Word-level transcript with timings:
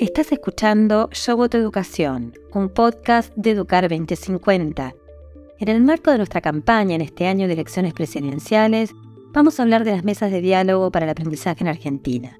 Estás 0.00 0.30
escuchando 0.30 1.10
Yo 1.10 1.36
Voto 1.36 1.58
Educación, 1.58 2.32
un 2.54 2.68
podcast 2.68 3.34
de 3.34 3.50
Educar 3.50 3.88
2050. 3.88 4.94
En 5.58 5.68
el 5.68 5.82
marco 5.82 6.12
de 6.12 6.18
nuestra 6.18 6.40
campaña 6.40 6.94
en 6.94 7.00
este 7.00 7.26
año 7.26 7.48
de 7.48 7.54
elecciones 7.54 7.94
presidenciales, 7.94 8.92
vamos 9.32 9.58
a 9.58 9.64
hablar 9.64 9.82
de 9.82 9.90
las 9.90 10.04
mesas 10.04 10.30
de 10.30 10.40
diálogo 10.40 10.92
para 10.92 11.04
el 11.04 11.10
aprendizaje 11.10 11.64
en 11.64 11.68
Argentina, 11.68 12.38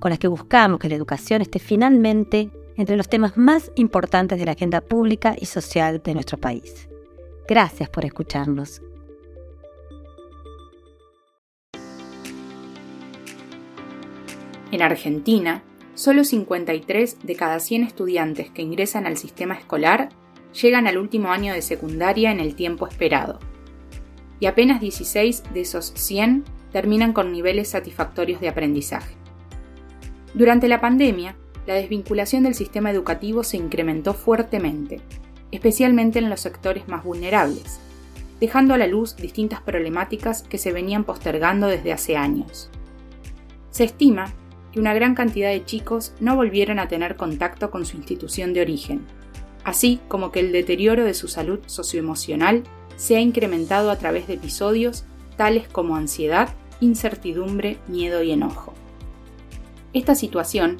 con 0.00 0.10
las 0.10 0.18
que 0.18 0.28
buscamos 0.28 0.80
que 0.80 0.90
la 0.90 0.96
educación 0.96 1.40
esté 1.40 1.58
finalmente 1.58 2.50
entre 2.76 2.98
los 2.98 3.08
temas 3.08 3.38
más 3.38 3.72
importantes 3.76 4.38
de 4.38 4.44
la 4.44 4.52
agenda 4.52 4.82
pública 4.82 5.34
y 5.40 5.46
social 5.46 6.02
de 6.04 6.12
nuestro 6.12 6.36
país. 6.36 6.90
Gracias 7.48 7.88
por 7.88 8.04
escucharnos. 8.04 8.82
En 14.70 14.82
Argentina, 14.82 15.62
solo 15.98 16.22
53 16.22 17.18
de 17.24 17.34
cada 17.34 17.58
100 17.58 17.82
estudiantes 17.82 18.50
que 18.50 18.62
ingresan 18.62 19.04
al 19.04 19.16
sistema 19.16 19.54
escolar 19.54 20.10
llegan 20.62 20.86
al 20.86 20.96
último 20.96 21.32
año 21.32 21.52
de 21.52 21.60
secundaria 21.60 22.30
en 22.30 22.38
el 22.38 22.54
tiempo 22.54 22.86
esperado. 22.86 23.40
Y 24.38 24.46
apenas 24.46 24.80
16 24.80 25.42
de 25.52 25.60
esos 25.60 25.92
100 25.96 26.44
terminan 26.70 27.12
con 27.12 27.32
niveles 27.32 27.70
satisfactorios 27.70 28.40
de 28.40 28.48
aprendizaje. 28.48 29.16
Durante 30.34 30.68
la 30.68 30.80
pandemia, 30.80 31.34
la 31.66 31.74
desvinculación 31.74 32.44
del 32.44 32.54
sistema 32.54 32.92
educativo 32.92 33.42
se 33.42 33.56
incrementó 33.56 34.14
fuertemente, 34.14 35.00
especialmente 35.50 36.20
en 36.20 36.30
los 36.30 36.38
sectores 36.38 36.86
más 36.86 37.02
vulnerables, 37.02 37.80
dejando 38.38 38.72
a 38.72 38.78
la 38.78 38.86
luz 38.86 39.16
distintas 39.16 39.62
problemáticas 39.62 40.44
que 40.44 40.58
se 40.58 40.70
venían 40.70 41.02
postergando 41.02 41.66
desde 41.66 41.92
hace 41.92 42.16
años. 42.16 42.70
Se 43.72 43.82
estima 43.82 44.32
que 44.72 44.80
una 44.80 44.94
gran 44.94 45.14
cantidad 45.14 45.50
de 45.50 45.64
chicos 45.64 46.12
no 46.20 46.36
volvieron 46.36 46.78
a 46.78 46.88
tener 46.88 47.16
contacto 47.16 47.70
con 47.70 47.84
su 47.84 47.96
institución 47.96 48.52
de 48.52 48.60
origen, 48.60 49.06
así 49.64 50.00
como 50.08 50.32
que 50.32 50.40
el 50.40 50.52
deterioro 50.52 51.04
de 51.04 51.14
su 51.14 51.28
salud 51.28 51.60
socioemocional 51.66 52.62
se 52.96 53.16
ha 53.16 53.20
incrementado 53.20 53.90
a 53.90 53.96
través 53.96 54.26
de 54.26 54.34
episodios 54.34 55.04
tales 55.36 55.68
como 55.68 55.96
ansiedad, 55.96 56.48
incertidumbre, 56.80 57.78
miedo 57.86 58.22
y 58.22 58.32
enojo. 58.32 58.74
Esta 59.92 60.14
situación 60.14 60.78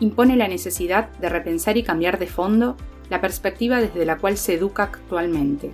impone 0.00 0.36
la 0.36 0.48
necesidad 0.48 1.10
de 1.18 1.28
repensar 1.28 1.76
y 1.76 1.82
cambiar 1.82 2.18
de 2.18 2.26
fondo 2.26 2.76
la 3.10 3.20
perspectiva 3.20 3.80
desde 3.80 4.04
la 4.04 4.18
cual 4.18 4.36
se 4.36 4.54
educa 4.54 4.84
actualmente, 4.84 5.72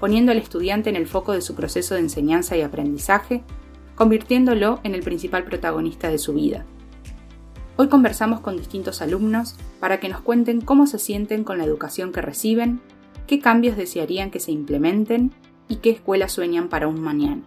poniendo 0.00 0.32
al 0.32 0.38
estudiante 0.38 0.90
en 0.90 0.96
el 0.96 1.06
foco 1.06 1.32
de 1.32 1.42
su 1.42 1.54
proceso 1.54 1.94
de 1.94 2.00
enseñanza 2.00 2.56
y 2.56 2.62
aprendizaje, 2.62 3.42
convirtiéndolo 3.94 4.80
en 4.82 4.94
el 4.94 5.02
principal 5.02 5.44
protagonista 5.44 6.08
de 6.08 6.18
su 6.18 6.34
vida. 6.34 6.64
Hoy 7.82 7.88
conversamos 7.88 8.38
con 8.38 8.56
distintos 8.56 9.02
alumnos 9.02 9.56
para 9.80 9.98
que 9.98 10.08
nos 10.08 10.20
cuenten 10.20 10.60
cómo 10.60 10.86
se 10.86 11.00
sienten 11.00 11.42
con 11.42 11.58
la 11.58 11.64
educación 11.64 12.12
que 12.12 12.22
reciben, 12.22 12.80
qué 13.26 13.40
cambios 13.40 13.76
desearían 13.76 14.30
que 14.30 14.38
se 14.38 14.52
implementen 14.52 15.32
y 15.66 15.78
qué 15.78 15.90
escuela 15.90 16.28
sueñan 16.28 16.68
para 16.68 16.86
un 16.86 17.00
mañana. 17.00 17.42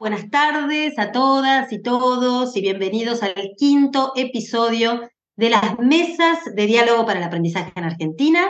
Buenas 0.00 0.28
tardes 0.30 0.98
a 0.98 1.12
todas 1.12 1.72
y 1.72 1.80
todos 1.80 2.56
y 2.56 2.60
bienvenidos 2.60 3.22
al 3.22 3.34
quinto 3.56 4.14
episodio 4.16 5.08
de 5.36 5.50
las 5.50 5.78
mesas 5.78 6.40
de 6.52 6.66
diálogo 6.66 7.06
para 7.06 7.20
el 7.20 7.26
aprendizaje 7.26 7.70
en 7.76 7.84
Argentina, 7.84 8.48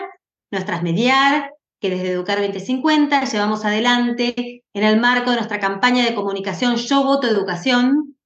nuestras 0.50 0.82
mediar, 0.82 1.50
que 1.78 1.90
desde 1.90 2.12
Educar 2.12 2.40
2050 2.40 3.26
llevamos 3.26 3.66
adelante 3.66 4.64
en 4.72 4.82
el 4.82 4.98
marco 4.98 5.28
de 5.28 5.36
nuestra 5.36 5.60
campaña 5.60 6.06
de 6.06 6.14
comunicación 6.14 6.76
Yo 6.76 7.04
Voto 7.04 7.26
Educación, 7.26 8.16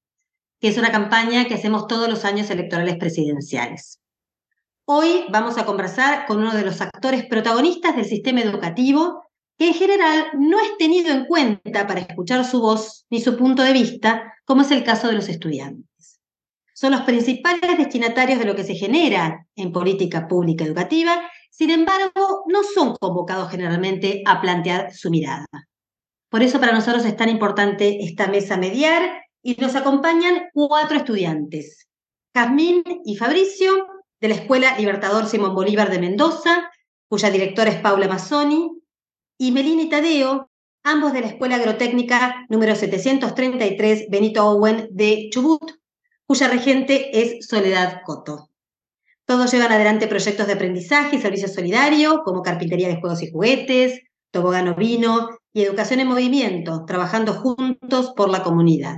que 0.65 0.70
es 0.70 0.79
una 0.79 0.91
campaña 0.91 1.45
que 1.45 1.53
hacemos 1.53 1.87
todos 1.89 2.09
los 2.09 2.25
años 2.25 2.48
electorales 2.48 2.97
presidenciales. 2.97 4.01
Hoy 4.87 5.27
vamos 5.29 5.59
a 5.59 5.67
conversar 5.67 6.25
con 6.25 6.39
uno 6.39 6.55
de 6.55 6.65
los 6.65 6.81
actores 6.81 7.27
protagonistas 7.27 7.95
del 7.95 8.07
sistema 8.07 8.41
educativo 8.41 9.27
que 9.58 9.67
en 9.67 9.75
general 9.75 10.25
no 10.39 10.58
es 10.58 10.79
tenido 10.79 11.13
en 11.13 11.27
cuenta 11.27 11.86
para 11.86 12.01
escuchar 12.01 12.47
su 12.47 12.63
voz 12.63 13.05
ni 13.11 13.20
su 13.20 13.36
punto 13.36 13.63
de 13.63 13.75
vista, 13.75 14.33
como 14.47 14.63
es 14.63 14.70
el 14.70 14.85
caso 14.85 15.07
de 15.07 15.13
los 15.13 15.29
estudiantes. 15.29 16.19
Son 16.73 16.92
los 16.92 17.02
principales 17.02 17.77
destinatarios 17.77 18.39
de 18.39 18.46
lo 18.46 18.57
que 18.57 18.64
se 18.64 18.75
genera 18.75 19.46
en 19.57 19.70
política 19.70 20.27
pública 20.29 20.64
educativa, 20.64 21.31
sin 21.51 21.69
embargo, 21.69 22.45
no 22.46 22.63
son 22.75 22.96
convocados 22.96 23.51
generalmente 23.51 24.23
a 24.25 24.41
plantear 24.41 24.95
su 24.95 25.11
mirada. 25.11 25.46
Por 26.31 26.42
eso 26.42 26.58
para 26.58 26.73
nosotros 26.73 27.05
es 27.05 27.19
tan 27.19 27.29
importante 27.29 28.02
esta 28.02 28.29
mesa 28.29 28.57
mediar 28.57 29.25
y 29.45 29.55
nos 29.57 29.77
acompañan 29.77 30.49
cuatro 30.55 30.97
estudiantes, 30.97 31.87
Jazmín 32.35 32.83
y 33.05 33.17
Fabricio, 33.17 33.87
de 34.19 34.29
la 34.29 34.37
Escuela 34.37 34.77
Libertador 34.79 35.27
Simón 35.27 35.55
Bolívar 35.55 35.91
de 35.91 35.99
Mendoza, 35.99 36.71
cuya 37.09 37.31
directora 37.31 37.71
es 37.71 37.79
Paula 37.79 38.09
Mazzoni, 38.09 38.71
y 39.37 39.53
Melina 39.53 39.83
y 39.83 39.91
Tadeo, 39.91 40.51
ambos 40.83 41.13
de 41.13 41.21
la 41.21 41.27
Escuela 41.27 41.57
Agrotécnica 41.57 42.47
número 42.49 42.75
733 42.75 44.07
Benito 44.09 44.49
Owen 44.49 44.89
de 44.91 45.29
Chubut, 45.31 45.73
cuya 46.27 46.49
regente 46.49 47.21
es 47.21 47.47
Soledad 47.47 48.01
Coto. 48.03 48.49
Todos 49.27 49.53
llevan 49.53 49.73
adelante 49.73 50.07
proyectos 50.07 50.47
de 50.47 50.55
aprendizaje 50.55 51.17
y 51.17 51.21
servicio 51.21 51.49
solidario, 51.49 52.23
como 52.25 52.43
carpintería 52.43 52.89
de 52.89 52.99
juegos 52.99 53.23
y 53.23 53.31
juguetes, 53.31 54.01
tobogán 54.31 54.75
vino 54.75 55.29
y 55.53 55.63
educación 55.65 56.01
en 56.01 56.09
movimiento, 56.09 56.87
trabajando 56.87 57.35
juntos 57.35 58.15
por 58.17 58.31
la 58.31 58.43
comunidad. 58.43 58.97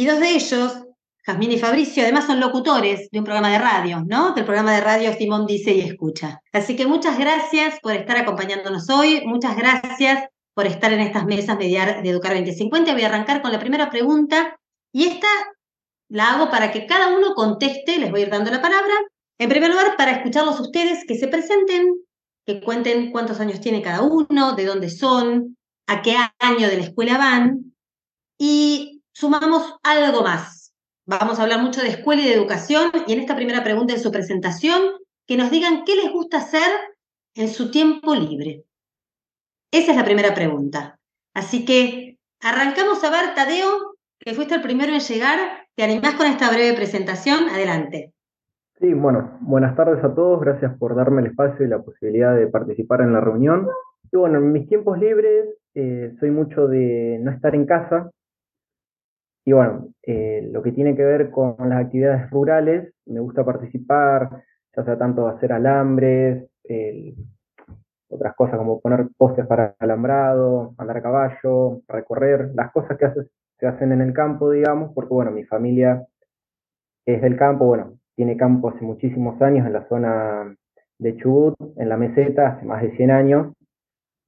Y 0.00 0.06
dos 0.06 0.18
de 0.18 0.30
ellos, 0.30 0.86
Jazmín 1.26 1.52
y 1.52 1.58
Fabricio, 1.58 2.02
además 2.02 2.24
son 2.24 2.40
locutores 2.40 3.10
de 3.10 3.18
un 3.18 3.24
programa 3.26 3.52
de 3.52 3.58
radio, 3.58 4.02
¿no? 4.08 4.32
Del 4.32 4.46
programa 4.46 4.72
de 4.72 4.80
radio 4.80 5.12
Simón 5.12 5.44
Dice 5.44 5.74
y 5.74 5.80
Escucha. 5.80 6.40
Así 6.54 6.74
que 6.74 6.86
muchas 6.86 7.18
gracias 7.18 7.78
por 7.80 7.92
estar 7.92 8.16
acompañándonos 8.16 8.88
hoy, 8.88 9.20
muchas 9.26 9.58
gracias 9.58 10.26
por 10.54 10.66
estar 10.66 10.90
en 10.94 11.00
estas 11.00 11.26
mesas 11.26 11.58
mediar 11.58 12.02
de 12.02 12.08
Educar 12.08 12.32
2050. 12.32 12.94
Voy 12.94 13.02
a 13.02 13.08
arrancar 13.08 13.42
con 13.42 13.52
la 13.52 13.58
primera 13.58 13.90
pregunta 13.90 14.58
y 14.90 15.04
esta 15.04 15.28
la 16.08 16.32
hago 16.32 16.48
para 16.48 16.72
que 16.72 16.86
cada 16.86 17.14
uno 17.14 17.34
conteste, 17.34 17.98
les 17.98 18.10
voy 18.10 18.20
a 18.20 18.24
ir 18.24 18.30
dando 18.30 18.50
la 18.50 18.62
palabra. 18.62 18.94
En 19.38 19.50
primer 19.50 19.68
lugar, 19.68 19.98
para 19.98 20.12
escucharlos 20.12 20.58
ustedes, 20.60 21.04
que 21.06 21.18
se 21.18 21.28
presenten, 21.28 21.92
que 22.46 22.62
cuenten 22.62 23.12
cuántos 23.12 23.38
años 23.38 23.60
tiene 23.60 23.82
cada 23.82 24.00
uno, 24.00 24.54
de 24.54 24.64
dónde 24.64 24.88
son, 24.88 25.58
a 25.86 26.00
qué 26.00 26.16
año 26.38 26.68
de 26.68 26.78
la 26.78 26.84
escuela 26.84 27.18
van. 27.18 27.74
Y 28.38 28.99
sumamos 29.20 29.76
algo 29.82 30.22
más 30.22 30.60
Vamos 31.10 31.40
a 31.40 31.42
hablar 31.42 31.60
mucho 31.60 31.80
de 31.82 31.88
escuela 31.88 32.22
y 32.22 32.28
de 32.28 32.34
educación 32.34 32.92
y 33.08 33.12
en 33.14 33.18
esta 33.18 33.34
primera 33.34 33.64
pregunta 33.64 33.94
en 33.94 33.98
su 33.98 34.12
presentación, 34.12 34.80
que 35.26 35.36
nos 35.36 35.50
digan 35.50 35.82
qué 35.84 35.96
les 35.96 36.12
gusta 36.12 36.36
hacer 36.36 36.70
en 37.34 37.48
su 37.48 37.72
tiempo 37.72 38.14
libre. 38.14 38.62
Esa 39.72 39.90
es 39.90 39.96
la 39.96 40.04
primera 40.04 40.34
pregunta. 40.34 41.00
Así 41.34 41.64
que 41.64 42.18
arrancamos 42.40 43.02
a 43.02 43.10
ver, 43.10 43.34
Tadeo, 43.34 43.96
que 44.20 44.34
fuiste 44.34 44.54
el 44.54 44.62
primero 44.62 44.92
en 44.92 45.00
llegar. 45.00 45.38
¿Te 45.74 45.82
animás 45.82 46.14
con 46.14 46.26
esta 46.26 46.48
breve 46.48 46.76
presentación? 46.76 47.48
Adelante. 47.48 48.12
Sí, 48.78 48.92
bueno, 48.94 49.36
buenas 49.40 49.74
tardes 49.74 50.04
a 50.04 50.14
todos. 50.14 50.40
Gracias 50.40 50.78
por 50.78 50.94
darme 50.94 51.22
el 51.22 51.28
espacio 51.28 51.66
y 51.66 51.68
la 51.68 51.82
posibilidad 51.82 52.36
de 52.36 52.46
participar 52.46 53.00
en 53.00 53.14
la 53.14 53.20
reunión. 53.20 53.66
Y 54.12 54.16
bueno, 54.16 54.38
en 54.38 54.52
mis 54.52 54.68
tiempos 54.68 54.96
libres 55.00 55.48
eh, 55.74 56.14
soy 56.20 56.30
mucho 56.30 56.68
de 56.68 57.18
no 57.20 57.32
estar 57.32 57.56
en 57.56 57.66
casa, 57.66 58.12
y 59.44 59.52
bueno, 59.52 59.88
eh, 60.02 60.48
lo 60.52 60.62
que 60.62 60.72
tiene 60.72 60.94
que 60.94 61.04
ver 61.04 61.30
con 61.30 61.56
las 61.68 61.84
actividades 61.84 62.30
rurales, 62.30 62.92
me 63.06 63.20
gusta 63.20 63.44
participar, 63.44 64.30
ya 64.76 64.84
sea 64.84 64.98
tanto 64.98 65.26
hacer 65.26 65.52
alambres, 65.52 66.46
otras 68.08 68.34
cosas 68.34 68.58
como 68.58 68.80
poner 68.80 69.08
postes 69.16 69.46
para 69.46 69.74
alambrado, 69.78 70.74
andar 70.78 70.98
a 70.98 71.02
caballo, 71.02 71.82
recorrer, 71.88 72.50
las 72.54 72.70
cosas 72.72 72.98
que 72.98 73.08
se 73.58 73.66
hacen 73.66 73.92
en 73.92 74.00
el 74.00 74.12
campo, 74.12 74.50
digamos, 74.50 74.92
porque 74.94 75.14
bueno, 75.14 75.30
mi 75.30 75.44
familia 75.44 76.04
es 77.06 77.22
del 77.22 77.36
campo, 77.36 77.66
bueno, 77.66 77.98
tiene 78.16 78.36
campo 78.36 78.68
hace 78.68 78.84
muchísimos 78.84 79.40
años 79.40 79.66
en 79.66 79.72
la 79.72 79.88
zona 79.88 80.54
de 80.98 81.16
Chubut, 81.16 81.54
en 81.76 81.88
la 81.88 81.96
meseta, 81.96 82.48
hace 82.48 82.66
más 82.66 82.82
de 82.82 82.94
100 82.96 83.10
años. 83.10 83.54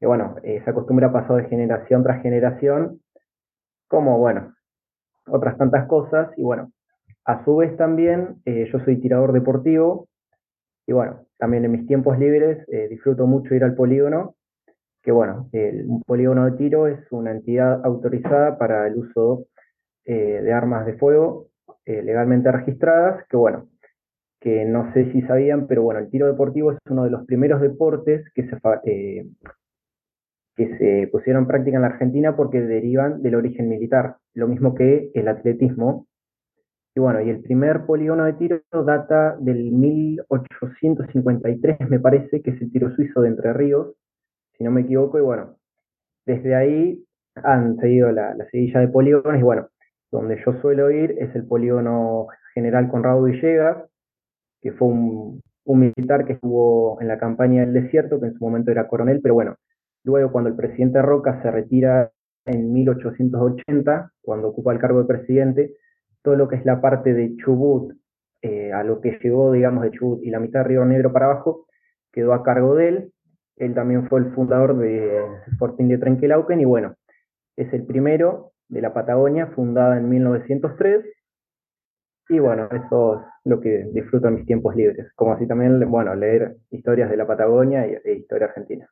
Y 0.01 0.07
bueno, 0.07 0.37
esa 0.43 0.73
costumbre 0.73 1.07
ha 1.07 1.13
pasado 1.13 1.37
de 1.37 1.49
generación 1.49 2.03
tras 2.03 2.23
generación, 2.23 3.01
como 3.89 4.19
bueno, 4.19 4.55
otras 5.33 5.57
tantas 5.59 5.87
cosas. 5.87 6.31
Y 6.37 6.43
bueno, 6.43 6.71
a 7.25 7.45
su 7.45 7.57
vez 7.57 7.77
también 7.77 8.37
eh, 8.45 8.69
yo 8.73 8.79
soy 8.81 8.99
tirador 9.01 9.33
deportivo 9.33 10.09
y 10.87 10.93
bueno, 10.93 11.27
también 11.39 11.65
en 11.65 11.73
mis 11.73 11.87
tiempos 11.87 12.19
libres 12.19 12.67
eh, 12.69 12.89
disfruto 12.89 13.27
mucho 13.27 13.55
ir 13.55 13.65
al 13.65 13.75
polígono, 13.75 14.35
que 15.03 15.13
bueno, 15.13 15.49
un 15.53 16.03
polígono 16.03 16.45
de 16.45 16.57
tiro 16.57 16.87
es 16.87 17.01
una 17.11 17.33
entidad 17.33 17.85
autorizada 17.85 18.59
para 18.59 18.87
el 18.87 18.99
uso 18.99 19.47
eh, 20.05 20.41
de 20.43 20.53
armas 20.53 20.87
de 20.87 20.95
fuego 20.95 21.49
legalmente 21.85 22.53
registradas, 22.53 23.27
que 23.29 23.37
bueno, 23.37 23.67
que 24.41 24.65
no 24.65 24.93
sé 24.93 25.11
si 25.11 25.23
sabían, 25.23 25.67
pero 25.67 25.83
bueno, 25.83 25.99
el 25.99 26.11
tiro 26.11 26.29
deportivo 26.29 26.71
es 26.71 26.79
uno 26.89 27.05
de 27.05 27.11
los 27.11 27.27
primeros 27.27 27.61
deportes 27.61 28.25
que 28.35 28.49
se, 28.49 28.57
que 30.69 30.79
se 30.79 31.09
pusieron 31.11 31.45
en 31.45 31.49
práctica 31.49 31.77
en 31.77 31.83
la 31.83 31.89
Argentina 31.89 32.37
porque 32.37 32.61
derivan 32.61 33.23
del 33.23 33.35
origen 33.37 33.69
militar, 33.69 34.17
lo 34.35 34.49
mismo 34.49 34.75
que 34.75 35.11
el 35.15 35.29
atletismo, 35.29 36.07
Y 36.95 37.01
bueno, 37.01 37.21
y 37.23 37.31
el 37.31 37.41
primer 37.43 37.87
polígono 37.87 38.25
de 38.25 38.35
tiro 38.35 38.61
data 38.71 39.37
del 39.41 39.73
1853, 39.73 41.89
me 41.89 41.99
parece, 42.01 42.43
que 42.43 42.51
es 42.51 42.61
el 42.61 42.71
tiro 42.71 42.95
suizo 42.95 43.23
de 43.23 43.29
Entre 43.29 43.53
Ríos, 43.53 43.95
si 44.57 44.65
no 44.65 44.71
me 44.71 44.83
equivoco, 44.83 45.19
y 45.19 45.23
bueno, 45.23 45.57
desde 46.27 46.55
ahí 46.55 47.03
han 47.37 47.77
seguido 47.79 48.13
la, 48.13 48.35
la 48.35 48.45
seguilla 48.51 48.81
de 48.81 48.89
polígonos, 48.89 49.39
y 49.41 49.43
bueno, 49.43 49.69
donde 50.11 50.37
yo 50.45 50.53
suelo 50.61 50.91
ir 50.91 51.13
es 51.19 51.35
el 51.35 51.47
polígono 51.47 52.27
general 52.55 52.89
Conrado 52.91 53.23
Villegas, 53.25 53.79
que 54.61 54.73
fue 54.73 54.89
un, 54.89 55.41
un 55.65 55.81
militar 55.81 56.27
que 56.27 56.35
estuvo 56.35 57.01
en 57.01 57.09
la 57.09 57.19
campaña 57.19 57.63
del 57.63 57.73
desierto, 57.73 58.21
que 58.21 58.27
en 58.27 58.35
su 58.35 58.45
momento 58.45 58.71
era 58.71 58.87
coronel, 58.89 59.21
pero 59.23 59.35
bueno, 59.35 59.57
luego 60.05 60.33
cuando 60.33 60.51
el 60.51 60.57
presidente 60.57 61.03
Roca 61.03 61.41
se 61.43 61.51
retira 61.51 62.11
en 62.45 62.73
1880, 62.73 64.13
cuando 64.21 64.49
ocupa 64.49 64.73
el 64.73 64.79
cargo 64.79 65.01
de 65.01 65.07
presidente, 65.07 65.75
todo 66.23 66.37
lo 66.37 66.49
que 66.49 66.57
es 66.57 66.65
la 66.65 66.81
parte 66.81 67.15
de 67.15 67.37
Chubut, 67.37 67.95
eh, 68.43 68.73
a 68.73 68.83
lo 68.83 69.01
que 69.01 69.19
llegó, 69.23 69.53
digamos, 69.53 69.85
de 69.85 69.91
Chubut 69.93 70.23
y 70.23 70.31
la 70.31 70.41
mitad 70.41 70.61
de 70.61 70.69
Río 70.69 70.85
Negro 70.85 71.13
para 71.13 71.27
abajo, 71.27 71.67
quedó 72.13 72.33
a 72.35 72.43
cargo 72.43 72.75
de 72.75 72.89
él. 72.89 73.13
Él 73.57 73.75
también 73.75 74.09
fue 74.09 74.21
el 74.21 74.33
fundador 74.35 74.77
de 74.79 75.25
Sporting 75.53 75.89
de 75.89 75.99
Trenquelauquen 75.99 76.61
y 76.61 76.65
bueno, 76.65 76.97
es 77.57 77.73
el 77.73 77.87
primero 77.87 78.53
de 78.69 78.81
la 78.81 78.93
Patagonia, 78.93 79.49
fundada 79.49 79.99
en 79.99 80.09
1903. 80.09 81.05
Y 82.29 82.39
bueno, 82.39 82.69
eso 82.73 83.21
es 83.21 83.27
lo 83.45 83.61
que 83.61 83.85
disfruto 83.93 84.29
en 84.29 84.37
mis 84.37 84.47
tiempos 84.47 84.75
libres, 84.75 85.13
como 85.15 85.33
así 85.33 85.47
también, 85.47 85.79
bueno, 85.91 86.15
leer 86.15 86.57
historias 86.71 87.11
de 87.11 87.17
la 87.17 87.27
Patagonia 87.27 87.87
y, 87.87 87.99
e 88.05 88.15
historia 88.15 88.47
argentina. 88.47 88.89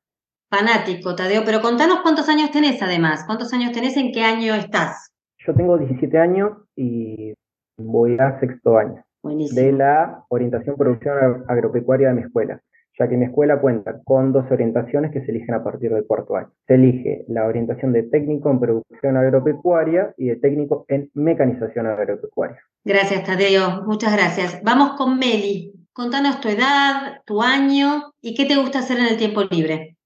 Fanático, 0.50 1.14
Tadeo, 1.14 1.43
pero 1.44 1.61
contanos 1.61 2.00
cuántos 2.02 2.29
años 2.29 2.50
tenés 2.50 2.82
además, 2.82 3.23
cuántos 3.25 3.52
años 3.52 3.70
tenés, 3.70 3.97
en 3.97 4.11
qué 4.11 4.25
año 4.25 4.52
estás. 4.55 5.12
Yo 5.47 5.55
tengo 5.55 5.79
17 5.79 6.19
años 6.19 6.58
y 6.75 7.32
voy 7.79 8.19
a 8.19 8.38
sexto 8.41 8.76
año 8.76 9.05
de 9.23 9.73
la 9.73 10.25
orientación 10.29 10.76
producción 10.76 11.44
agropecuaria 11.47 12.08
de 12.08 12.14
mi 12.14 12.23
escuela, 12.23 12.61
ya 12.99 13.08
que 13.08 13.17
mi 13.17 13.26
escuela 13.26 13.61
cuenta 13.61 14.00
con 14.05 14.32
dos 14.32 14.44
orientaciones 14.50 15.12
que 15.12 15.25
se 15.25 15.31
eligen 15.31 15.55
a 15.55 15.62
partir 15.62 15.93
del 15.93 16.05
cuarto 16.05 16.37
año. 16.37 16.50
Se 16.67 16.75
elige 16.75 17.25
la 17.29 17.46
orientación 17.46 17.93
de 17.93 18.03
técnico 18.03 18.50
en 18.50 18.58
producción 18.58 19.17
agropecuaria 19.17 20.14
y 20.17 20.29
de 20.31 20.37
técnico 20.37 20.85
en 20.88 21.11
mecanización 21.14 21.87
agropecuaria. 21.87 22.58
Gracias, 22.85 23.25
Tadeo. 23.25 23.85
Muchas 23.87 24.12
gracias. 24.12 24.61
Vamos 24.64 24.96
con 24.96 25.17
Meli. 25.17 25.75
Contanos 25.93 26.41
tu 26.41 26.49
edad, 26.49 27.23
tu 27.25 27.41
año 27.41 28.12
y 28.20 28.35
qué 28.35 28.46
te 28.46 28.56
gusta 28.56 28.81
hacer 28.81 28.99
en 28.99 29.06
el 29.06 29.17
tiempo 29.17 29.43
libre. 29.44 29.96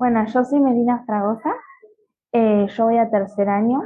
Bueno, 0.00 0.26
yo 0.26 0.44
soy 0.44 0.58
Melina 0.58 1.04
Fragosa. 1.06 1.54
Eh, 2.32 2.66
yo 2.68 2.84
voy 2.86 2.98
a 2.98 3.08
tercer 3.08 3.48
año 3.48 3.82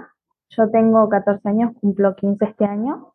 yo 0.56 0.70
tengo 0.70 1.08
14 1.08 1.48
años, 1.48 1.72
cumplo 1.80 2.14
15 2.14 2.44
este 2.44 2.64
año. 2.64 3.12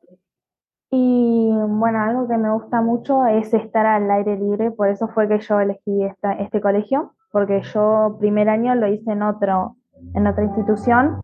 Y 0.92 1.50
bueno, 1.54 2.02
algo 2.02 2.28
que 2.28 2.38
me 2.38 2.52
gusta 2.52 2.82
mucho 2.82 3.26
es 3.26 3.54
estar 3.54 3.86
al 3.86 4.10
aire 4.12 4.38
libre, 4.38 4.72
por 4.72 4.90
eso 4.90 5.08
fue 5.08 5.28
que 5.28 5.40
yo 5.40 5.60
elegí 5.60 6.04
este 6.40 6.62
colegio, 6.62 7.14
porque 7.32 7.62
yo 7.62 8.18
primer 8.20 8.50
año 8.50 8.76
lo 8.76 8.88
hice 8.88 9.12
en, 9.12 9.22
otro, 9.22 9.78
en 10.14 10.28
otra 10.28 10.44
institución, 10.44 11.22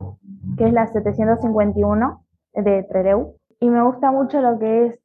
que 0.58 0.68
es 0.68 0.74
la 0.74 0.88
751 0.88 2.24
de 2.54 2.84
Trereu. 2.84 3.36
Y 3.60 3.70
me 3.70 3.84
gusta 3.84 4.12
mucho 4.12 4.40
lo 4.40 4.60
que 4.60 4.86
es 4.86 5.00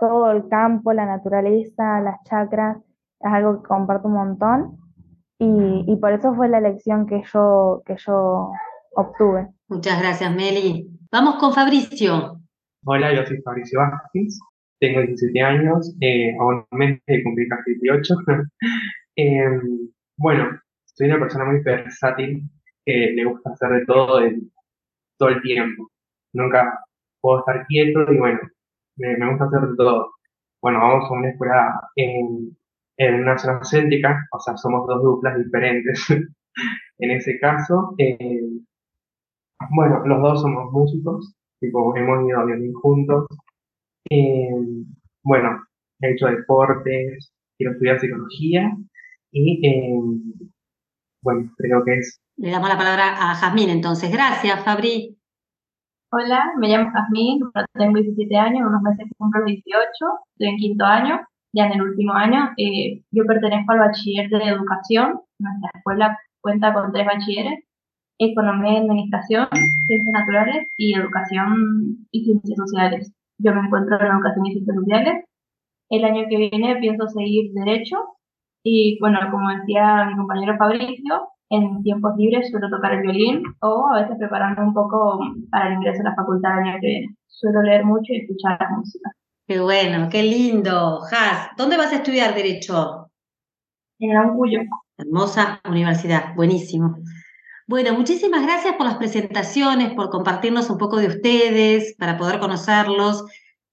todo 0.00 0.32
el 0.32 0.48
campo, 0.48 0.92
la 0.92 1.06
naturaleza, 1.06 2.00
las 2.00 2.22
chacras, 2.24 2.76
es 3.20 3.32
algo 3.32 3.62
que 3.62 3.68
comparto 3.68 4.08
un 4.08 4.14
montón. 4.14 4.83
Y, 5.38 5.84
y 5.86 5.96
por 5.96 6.12
eso 6.12 6.34
fue 6.34 6.48
la 6.48 6.58
elección 6.58 7.06
que 7.06 7.22
yo, 7.32 7.82
que 7.86 7.96
yo 7.96 8.52
obtuve. 8.94 9.48
Muchas 9.68 10.00
gracias, 10.00 10.34
Meli. 10.34 10.88
Vamos 11.10 11.36
con 11.36 11.52
Fabricio. 11.52 12.40
Hola, 12.86 13.14
yo 13.14 13.24
soy 13.24 13.40
Fabricio 13.40 13.80
Vázquez, 13.80 14.38
tengo 14.78 15.00
17 15.00 15.40
años, 15.40 15.96
eh, 16.00 16.36
a 16.38 16.44
un 16.44 16.66
mes 16.72 17.00
de 17.06 17.22
cumplir 17.22 17.48
casi 17.48 17.74
18. 17.80 18.14
Em, 19.16 19.90
bueno, 20.16 20.60
soy 20.84 21.06
una 21.06 21.20
persona 21.20 21.44
muy 21.44 21.60
versátil, 21.62 22.42
que 22.84 23.12
le 23.14 23.24
gusta 23.24 23.50
hacer 23.50 23.70
de 23.70 23.86
todo 23.86 24.20
todo 25.18 25.28
el 25.28 25.40
tiempo. 25.42 25.88
Nunca 26.32 26.84
puedo 27.20 27.38
estar 27.38 27.64
quieto 27.68 28.12
y 28.12 28.18
bueno, 28.18 28.40
me, 28.96 29.30
gusta 29.30 29.44
hacer 29.44 29.60
de 29.68 29.76
todo. 29.76 30.14
Bueno, 30.60 30.80
vamos 30.80 31.08
a 31.08 31.14
una 31.14 31.30
escuela 31.30 31.80
en, 31.96 32.56
en 32.96 33.14
una 33.14 33.38
zona 33.38 33.60
céntrica, 33.62 34.26
o 34.32 34.40
sea, 34.40 34.56
somos 34.56 34.86
dos 34.86 35.02
duplas 35.02 35.36
diferentes. 35.38 36.06
en 36.98 37.10
ese 37.10 37.38
caso, 37.38 37.94
eh, 37.98 38.40
bueno, 39.70 40.04
los 40.06 40.22
dos 40.22 40.42
somos 40.42 40.70
músicos, 40.72 41.34
tipo, 41.60 41.96
hemos 41.96 42.28
ido 42.28 42.40
a 42.40 42.44
violín 42.44 42.72
juntos. 42.74 43.26
Eh, 44.10 44.50
bueno, 45.22 45.62
he 46.00 46.12
hecho 46.12 46.26
deportes, 46.26 47.32
quiero 47.56 47.72
estudiar 47.72 48.00
psicología 48.00 48.76
y, 49.30 49.66
eh, 49.66 50.00
bueno, 51.22 51.50
creo 51.56 51.84
que 51.84 51.98
es. 51.98 52.20
Le 52.36 52.50
damos 52.50 52.68
la 52.68 52.76
palabra 52.76 53.30
a 53.30 53.34
Jazmín 53.34 53.70
entonces. 53.70 54.12
Gracias, 54.12 54.62
Fabri. 54.64 55.16
Hola, 56.10 56.52
me 56.58 56.68
llamo 56.68 56.92
Jazmín, 56.92 57.40
tengo 57.72 57.94
17 57.94 58.36
años, 58.36 58.68
unos 58.68 58.82
meses 58.82 59.10
cumplo 59.18 59.44
18, 59.44 59.84
estoy 60.30 60.48
en 60.48 60.56
quinto 60.58 60.84
año, 60.84 61.20
ya 61.54 61.66
en 61.66 61.72
el 61.72 61.82
último 61.82 62.12
año. 62.12 62.50
Eh, 62.56 63.02
yo 63.10 63.24
pertenezco 63.26 63.72
al 63.72 63.78
bachiller 63.80 64.28
de 64.28 64.44
educación, 64.44 65.20
nuestra 65.38 65.70
escuela 65.74 66.18
cuenta 66.40 66.74
con 66.74 66.92
tres 66.92 67.06
bachilleres, 67.06 67.64
Economía 68.18 68.74
y 68.74 68.76
Administración, 68.76 69.48
Ciencias 69.86 70.12
Naturales 70.12 70.68
y 70.76 70.94
Educación 70.94 72.06
y 72.10 72.24
Ciencias 72.24 72.58
Sociales. 72.58 73.12
Yo 73.38 73.54
me 73.54 73.60
encuentro 73.60 73.98
en 73.98 74.06
Educación 74.06 74.46
y 74.46 74.52
Ciencias 74.52 74.76
Sociales. 74.76 75.24
El 75.90 76.04
año 76.04 76.24
que 76.28 76.36
viene 76.36 76.76
pienso 76.76 77.08
seguir 77.08 77.52
Derecho 77.54 77.96
y, 78.62 78.98
bueno, 79.00 79.18
como 79.30 79.50
decía 79.50 80.06
mi 80.06 80.16
compañero 80.16 80.56
Fabricio, 80.56 81.28
en 81.50 81.82
tiempos 81.82 82.16
libres 82.16 82.50
suelo 82.50 82.70
tocar 82.70 82.94
el 82.94 83.02
violín 83.02 83.42
o 83.60 83.88
a 83.92 84.02
veces 84.02 84.16
prepararme 84.18 84.64
un 84.64 84.74
poco 84.74 85.20
para 85.50 85.68
el 85.68 85.74
ingreso 85.74 86.00
a 86.00 86.10
la 86.10 86.14
facultad 86.14 86.58
el 86.58 86.68
año 86.68 86.80
que 86.80 86.86
viene. 86.86 87.16
Suelo 87.26 87.62
leer 87.62 87.84
mucho 87.84 88.12
y 88.12 88.18
escuchar 88.18 88.58
música. 88.76 89.10
Qué 89.46 89.60
bueno, 89.60 90.08
qué 90.10 90.22
lindo. 90.22 91.02
Has, 91.12 91.50
¿dónde 91.58 91.76
vas 91.76 91.92
a 91.92 91.96
estudiar 91.96 92.34
Derecho? 92.34 93.10
En 93.98 94.14
la 94.14 94.22
UNCUYO. 94.22 94.62
Hermosa 94.96 95.60
universidad, 95.68 96.34
buenísimo. 96.34 96.96
Bueno, 97.66 97.92
muchísimas 97.92 98.42
gracias 98.42 98.74
por 98.76 98.86
las 98.86 98.96
presentaciones, 98.96 99.92
por 99.92 100.08
compartirnos 100.08 100.70
un 100.70 100.78
poco 100.78 100.96
de 100.96 101.08
ustedes, 101.08 101.94
para 101.98 102.16
poder 102.16 102.40
conocerlos. 102.40 103.24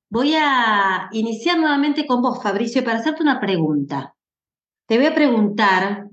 Voy 0.10 0.34
a 0.36 1.08
iniciar 1.14 1.58
nuevamente 1.58 2.06
con 2.06 2.22
vos, 2.22 2.44
Fabricio, 2.44 2.84
para 2.84 3.00
hacerte 3.00 3.24
una 3.24 3.40
pregunta. 3.40 4.14
Te 4.88 4.98
voy 4.98 5.06
a 5.06 5.16
preguntar 5.16 6.10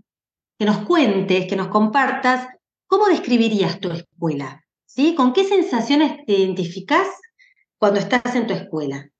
que 0.56 0.66
nos 0.66 0.78
cuentes, 0.84 1.48
que 1.48 1.56
nos 1.56 1.66
compartas, 1.66 2.46
¿cómo 2.86 3.06
describirías 3.06 3.80
tu 3.80 3.90
escuela? 3.90 4.62
¿Sí? 4.86 5.16
¿Con 5.16 5.32
qué 5.32 5.42
sensaciones 5.42 6.24
te 6.26 6.34
identificás 6.34 7.08
cuando 7.76 7.98
estás 7.98 8.36
en 8.36 8.46
tu 8.46 8.54
escuela? 8.54 9.10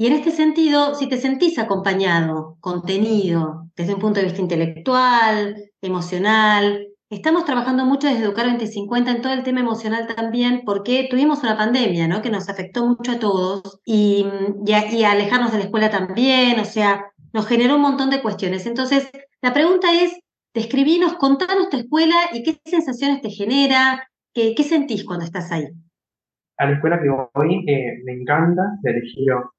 Y 0.00 0.06
en 0.06 0.12
este 0.12 0.30
sentido, 0.30 0.94
si 0.94 1.08
te 1.08 1.16
sentís 1.16 1.58
acompañado, 1.58 2.56
contenido, 2.60 3.68
desde 3.76 3.94
un 3.94 4.00
punto 4.00 4.20
de 4.20 4.26
vista 4.26 4.40
intelectual, 4.40 5.56
emocional, 5.82 6.86
Estamos 7.10 7.46
trabajando 7.46 7.86
mucho 7.86 8.06
desde 8.06 8.22
Educar 8.22 8.44
2050 8.44 9.10
en 9.10 9.22
todo 9.22 9.32
el 9.32 9.42
tema 9.42 9.60
emocional 9.60 10.06
también, 10.14 10.60
porque 10.66 11.08
tuvimos 11.10 11.42
una 11.42 11.56
pandemia, 11.56 12.06
¿no? 12.06 12.20
Que 12.20 12.28
nos 12.28 12.50
afectó 12.50 12.86
mucho 12.86 13.12
a 13.12 13.18
todos 13.18 13.80
y, 13.86 14.26
y, 14.66 15.04
alejarnos 15.04 15.50
de 15.50 15.58
la 15.58 15.64
escuela 15.64 15.90
también, 15.90 16.60
o 16.60 16.66
sea, 16.66 17.06
nos 17.32 17.46
generó 17.46 17.76
un 17.76 17.80
montón 17.80 18.10
de 18.10 18.20
cuestiones. 18.20 18.66
Entonces, 18.66 19.10
la 19.40 19.54
pregunta 19.54 19.88
es, 19.90 20.20
describinos, 20.52 21.14
contanos 21.14 21.70
tu 21.70 21.78
escuela 21.78 22.14
y 22.34 22.42
qué 22.42 22.60
sensaciones 22.66 23.22
te 23.22 23.30
genera, 23.30 24.06
qué, 24.34 24.54
qué 24.54 24.62
sentís 24.62 25.02
cuando 25.02 25.24
estás 25.24 25.50
ahí. 25.50 25.66
A 26.58 26.66
la 26.66 26.72
escuela 26.74 27.00
que 27.00 27.08
voy 27.08 27.64
eh, 27.66 28.02
me 28.04 28.12
encanta, 28.12 28.62
de 28.82 28.90
elegido, 28.90 29.54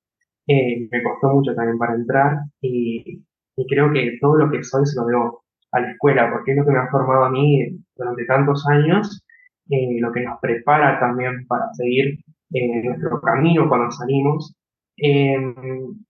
eh, 0.50 0.88
me 0.92 1.04
costó 1.04 1.30
mucho 1.30 1.54
también 1.54 1.78
para 1.78 1.96
entrar 1.96 2.40
y, 2.62 3.24
y 3.56 3.68
creo 3.68 3.92
que 3.92 4.18
todo 4.20 4.36
lo 4.38 4.52
que 4.52 4.64
soy 4.64 4.86
se 4.86 5.00
lo 5.00 5.06
debo 5.06 5.44
a 5.72 5.80
la 5.82 5.92
escuela, 5.92 6.32
porque 6.32 6.52
es 6.52 6.58
lo 6.58 6.66
que 6.66 6.72
me 6.72 6.80
ha 6.80 6.88
formado 6.88 7.26
a 7.26 7.30
mí 7.30 7.78
durante 7.96 8.26
tantos 8.26 8.66
años, 8.68 9.24
eh, 9.70 10.00
lo 10.00 10.12
que 10.12 10.22
nos 10.22 10.40
prepara 10.40 11.00
también 11.00 11.46
para 11.48 11.72
seguir 11.74 12.20
eh, 12.54 12.84
nuestro 12.84 13.22
camino 13.22 13.68
cuando 13.70 13.92
salimos. 13.92 14.56
Eh, 14.98 15.38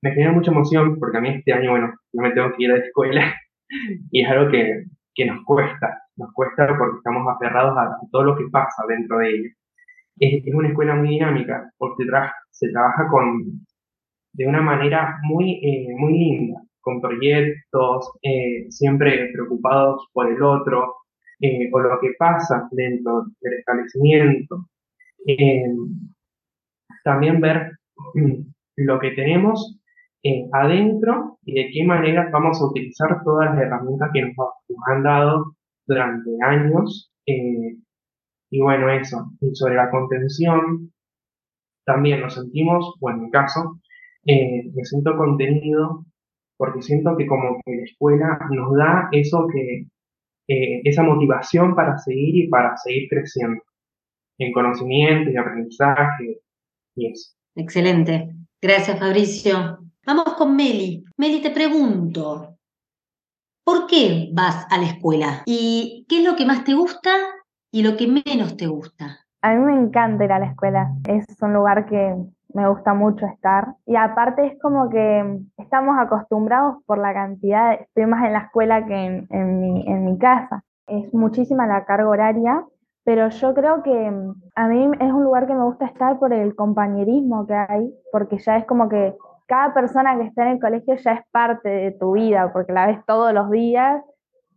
me 0.01 0.12
genera 0.12 0.31
mucha 0.31 0.51
emoción 0.51 0.98
porque 1.00 1.17
a 1.17 1.22
mí 1.22 1.29
este 1.29 1.53
año, 1.53 1.72
bueno, 1.72 1.93
yo 2.13 2.22
me 2.22 2.31
tengo 2.31 2.51
que 2.53 2.63
ir 2.63 2.72
a 2.72 2.77
la 2.77 2.84
escuela 2.86 3.36
y 4.12 4.22
es 4.22 4.29
algo 4.29 4.51
que, 4.51 4.86
que 5.13 5.25
nos 5.25 5.43
cuesta, 5.46 6.01
nos 6.15 6.31
cuesta 6.34 6.67
porque 6.77 6.98
estamos 6.98 7.27
aferrados 7.27 7.77
a, 7.77 7.98
todo 8.12 8.24
lo 8.24 8.38
que 8.38 8.46
pasa 8.51 8.84
dentro 8.88 9.17
de 9.19 9.29
ella. 9.29 9.50
Es, 10.19 10.46
es 10.46 10.53
una 10.53 10.69
escuela 10.69 10.96
muy 10.96 11.10
dinámica 11.10 11.69
porque 11.77 12.05
se 12.51 12.69
trabaja 12.69 13.08
con, 13.10 13.65
de 14.34 14.48
una 14.48 14.62
manera 14.62 15.18
muy, 15.24 15.62
muy 15.98 16.14
linda 16.14 16.62
con 16.82 17.02
proyectos, 17.02 18.12
eh, 18.22 18.66
siempre 18.70 19.30
preocupados 19.34 20.08
por 20.14 20.32
el 20.32 20.42
otro, 20.42 20.96
eh, 21.42 21.70
o 21.72 21.80
lo 21.80 22.00
que 22.00 22.14
pasa 22.18 22.68
dentro 22.72 23.26
del 23.42 23.54
establecimiento. 23.60 24.68
Eh, 25.28 25.64
también 27.04 27.40
ver 27.42 27.72
mm, 28.14 28.42
lo 28.78 29.00
que 29.00 29.12
tenemos 29.12 29.80
eh, 30.24 30.48
adentro 30.52 31.40
y 31.44 31.54
de 31.54 31.70
qué 31.72 31.84
manera 31.86 32.30
vamos 32.32 32.60
a 32.62 32.66
utilizar 32.66 33.24
todas 33.24 33.52
las 33.52 33.64
herramientas 33.64 34.10
que 34.14 34.22
nos, 34.22 34.54
han 34.88 35.04
dado 35.04 35.56
durante 35.88 36.30
años. 36.44 37.12
Eh, 37.26 37.78
y 38.52 38.62
bueno, 38.62 38.90
eso. 38.90 39.32
Y 39.42 39.56
sobre 39.56 39.76
la 39.76 39.90
contención, 39.92 40.92
también 41.86 42.22
nos 42.22 42.36
sentimos, 42.36 42.96
bueno, 43.00 43.20
en 43.20 43.26
mi 43.26 43.32
caso, 43.32 43.80
eh, 44.30 44.70
me 44.76 44.86
siento 44.86 45.18
contenido 45.18 46.06
porque 46.56 46.84
siento 46.84 47.18
que 47.18 47.26
como 47.26 47.60
que 47.66 47.78
la 47.78 47.84
escuela 47.84 48.40
nos 48.52 48.76
da 48.76 49.10
eso 49.12 49.48
que, 49.52 49.88
esa 50.48 51.04
motivación 51.04 51.76
para 51.76 51.98
seguir 52.00 52.46
y 52.46 52.48
para 52.48 52.76
seguir 52.78 53.08
creciendo 53.08 53.62
en 54.40 54.52
conocimiento 54.52 55.30
y 55.30 55.38
aprendizaje 55.38 56.42
y 56.96 57.12
eso. 57.12 57.36
Excelente. 57.56 58.30
Gracias, 58.60 59.00
Fabricio. 59.00 59.80
Vamos 60.06 60.34
con 60.34 60.56
Meli. 60.56 61.04
Meli, 61.18 61.42
te 61.42 61.52
pregunto, 61.52 62.58
¿por 63.64 63.86
qué 63.86 64.30
vas 64.34 64.66
a 64.72 64.78
la 64.80 64.88
escuela? 64.88 65.44
¿Y 65.46 66.06
qué 66.10 66.18
es 66.18 66.24
lo 66.26 66.36
que 66.36 66.46
más 66.46 66.64
te 66.64 66.74
gusta 66.74 67.12
y 67.72 67.84
lo 67.84 67.96
que 67.96 68.08
menos 68.08 68.58
te 68.58 68.66
gusta? 68.66 69.20
A 69.42 69.54
mí 69.54 69.60
me 69.64 69.80
encanta 69.80 70.26
ir 70.26 70.32
a 70.32 70.40
la 70.40 70.48
escuela. 70.48 70.92
Es 71.08 71.26
un 71.42 71.54
lugar 71.54 71.86
que 71.88 72.16
me 72.53 72.68
gusta 72.68 72.94
mucho 72.94 73.25
estar. 73.25 73.75
Y 73.86 73.96
aparte 73.96 74.46
es 74.46 74.60
como 74.62 74.89
que 74.89 75.39
estamos 75.58 75.98
acostumbrados 76.00 76.84
por 76.86 76.98
la 76.98 77.13
cantidad, 77.13 77.74
estoy 77.74 78.06
más 78.06 78.25
en 78.25 78.34
la 78.34 78.39
escuela 78.39 78.86
que 78.86 79.25
en, 79.29 79.60
mi, 79.60 79.88
en 79.88 80.06
mi 80.06 80.18
casa. 80.18 80.63
Es 80.88 81.13
muchísima 81.13 81.68
la 81.68 81.86
carga 81.86 82.10
horaria, 82.10 82.63
pero 83.03 83.29
yo 83.29 83.53
creo 83.53 83.84
que 83.84 84.13
a 84.56 84.68
mí 84.68 84.91
es 85.00 85.12
un 85.12 85.24
lugar 85.24 85.48
que 85.48 85.53
me 85.53 85.63
gusta 85.63 85.86
estar 85.86 86.20
por 86.20 86.34
el 86.34 86.56
compañerismo 86.56 87.46
que 87.46 87.53
hay, 87.53 87.94
porque 88.12 88.38
ya 88.39 88.58
es 88.58 88.65
como 88.65 88.89
que 88.89 89.15
cada 89.48 89.74
persona 89.74 90.15
que 90.18 90.25
está 90.25 90.44
en 90.44 90.53
el 90.53 90.60
colegio 90.60 90.96
ya 90.96 91.13
es 91.13 91.22
parte 91.32 91.70
de 91.70 91.91
tu 91.91 92.13
vida, 92.13 92.51
porque 92.53 92.72
la 92.72 92.88
ves 92.88 93.00
todos 93.06 93.34
los 93.34 93.50
días, 93.50 94.03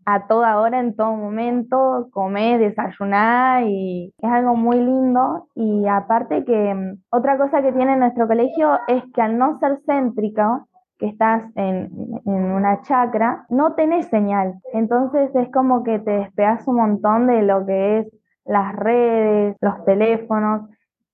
a 0.04 0.26
toda 0.26 0.60
hora, 0.60 0.80
en 0.80 0.96
todo 0.96 1.14
momento, 1.14 2.08
comer, 2.12 2.60
desayunar 2.60 3.64
y 3.64 4.12
es 4.18 4.30
algo 4.30 4.54
muy 4.54 4.76
lindo. 4.76 5.48
Y 5.54 5.86
aparte 5.86 6.44
que 6.44 6.74
mm, 6.74 7.02
otra 7.10 7.38
cosa 7.38 7.62
que 7.62 7.72
tiene 7.72 7.96
nuestro 7.96 8.26
colegio 8.26 8.78
es 8.88 9.02
que 9.14 9.22
al 9.22 9.38
no 9.38 9.58
ser 9.58 9.78
céntrico, 9.86 10.66
que 10.98 11.08
estás 11.08 11.42
en, 11.56 11.90
en, 12.26 12.52
una 12.52 12.82
chacra, 12.82 13.44
no 13.48 13.74
tenés 13.74 14.06
señal. 14.06 14.54
Entonces 14.72 15.34
es 15.34 15.50
como 15.50 15.82
que 15.82 15.98
te 15.98 16.12
despegas 16.12 16.66
un 16.68 16.76
montón 16.76 17.26
de 17.26 17.42
lo 17.42 17.66
que 17.66 17.98
es 17.98 18.06
las 18.44 18.74
redes, 18.76 19.56
los 19.60 19.84
teléfonos, 19.84 20.68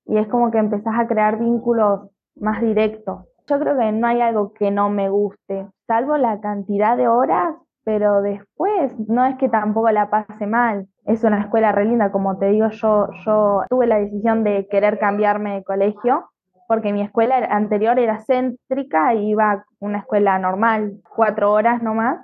y 0.04 0.18
es 0.18 0.28
como 0.28 0.50
que 0.50 0.58
empezás 0.58 0.94
a 0.98 1.06
crear 1.06 1.38
vínculos 1.38 2.10
más 2.36 2.60
directos. 2.60 3.24
Yo 3.46 3.58
creo 3.58 3.78
que 3.78 3.92
no 3.92 4.06
hay 4.06 4.20
algo 4.20 4.52
que 4.52 4.70
no 4.70 4.90
me 4.90 5.08
guste, 5.08 5.66
salvo 5.86 6.16
la 6.16 6.40
cantidad 6.40 6.96
de 6.96 7.08
horas, 7.08 7.54
pero 7.88 8.20
después 8.20 8.92
no 9.08 9.24
es 9.24 9.36
que 9.36 9.48
tampoco 9.48 9.90
la 9.90 10.10
pase 10.10 10.46
mal. 10.46 10.86
Es 11.06 11.24
una 11.24 11.40
escuela 11.40 11.72
re 11.72 11.86
linda, 11.86 12.12
como 12.12 12.36
te 12.36 12.50
digo, 12.50 12.68
yo, 12.68 13.08
yo 13.24 13.62
tuve 13.70 13.86
la 13.86 13.98
decisión 13.98 14.44
de 14.44 14.68
querer 14.68 14.98
cambiarme 14.98 15.54
de 15.54 15.64
colegio 15.64 16.28
porque 16.66 16.92
mi 16.92 17.00
escuela 17.00 17.38
anterior 17.48 17.98
era 17.98 18.22
céntrica 18.26 19.14
iba 19.14 19.52
a 19.52 19.64
una 19.80 20.00
escuela 20.00 20.38
normal, 20.38 21.00
cuatro 21.16 21.50
horas 21.50 21.82
nomás, 21.82 22.18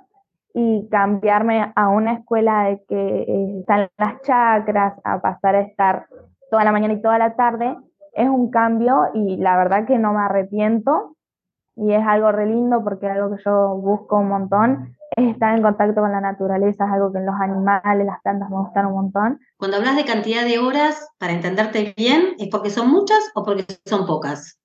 y 0.53 0.87
cambiarme 0.91 1.73
a 1.75 1.89
una 1.89 2.13
escuela 2.13 2.65
de 2.65 2.83
que 2.87 3.23
eh, 3.23 3.59
están 3.61 3.89
las 3.97 4.21
chacras, 4.21 4.93
a 5.03 5.19
pasar 5.19 5.55
a 5.55 5.61
estar 5.61 6.05
toda 6.51 6.63
la 6.63 6.73
mañana 6.73 6.93
y 6.93 7.01
toda 7.01 7.17
la 7.17 7.35
tarde, 7.35 7.75
es 8.13 8.29
un 8.29 8.51
cambio 8.51 9.09
y 9.15 9.37
la 9.37 9.57
verdad 9.57 9.87
que 9.87 9.97
no 9.97 10.13
me 10.13 10.19
arrepiento 10.19 11.15
y 11.75 11.91
es 11.91 12.05
algo 12.05 12.31
re 12.31 12.45
lindo 12.45 12.83
porque 12.83 13.09
algo 13.09 13.35
que 13.35 13.41
yo 13.43 13.75
busco 13.77 14.19
un 14.19 14.29
montón 14.29 14.95
es 15.15 15.31
estar 15.31 15.55
en 15.55 15.63
contacto 15.63 16.01
con 16.01 16.11
la 16.11 16.21
naturaleza, 16.21 16.85
es 16.85 16.91
algo 16.91 17.11
que 17.11 17.19
en 17.19 17.25
los 17.25 17.35
animales, 17.35 18.05
las 18.05 18.21
plantas 18.21 18.49
me 18.49 18.57
gustan 18.57 18.87
un 18.87 18.93
montón. 18.93 19.39
Cuando 19.57 19.77
hablas 19.77 19.95
de 19.95 20.05
cantidad 20.05 20.43
de 20.43 20.59
horas, 20.59 21.09
para 21.17 21.33
entenderte 21.33 21.93
bien, 21.95 22.35
¿es 22.37 22.49
porque 22.49 22.69
son 22.69 22.89
muchas 22.89 23.31
o 23.33 23.43
porque 23.43 23.65
son 23.85 24.05
pocas? 24.05 24.59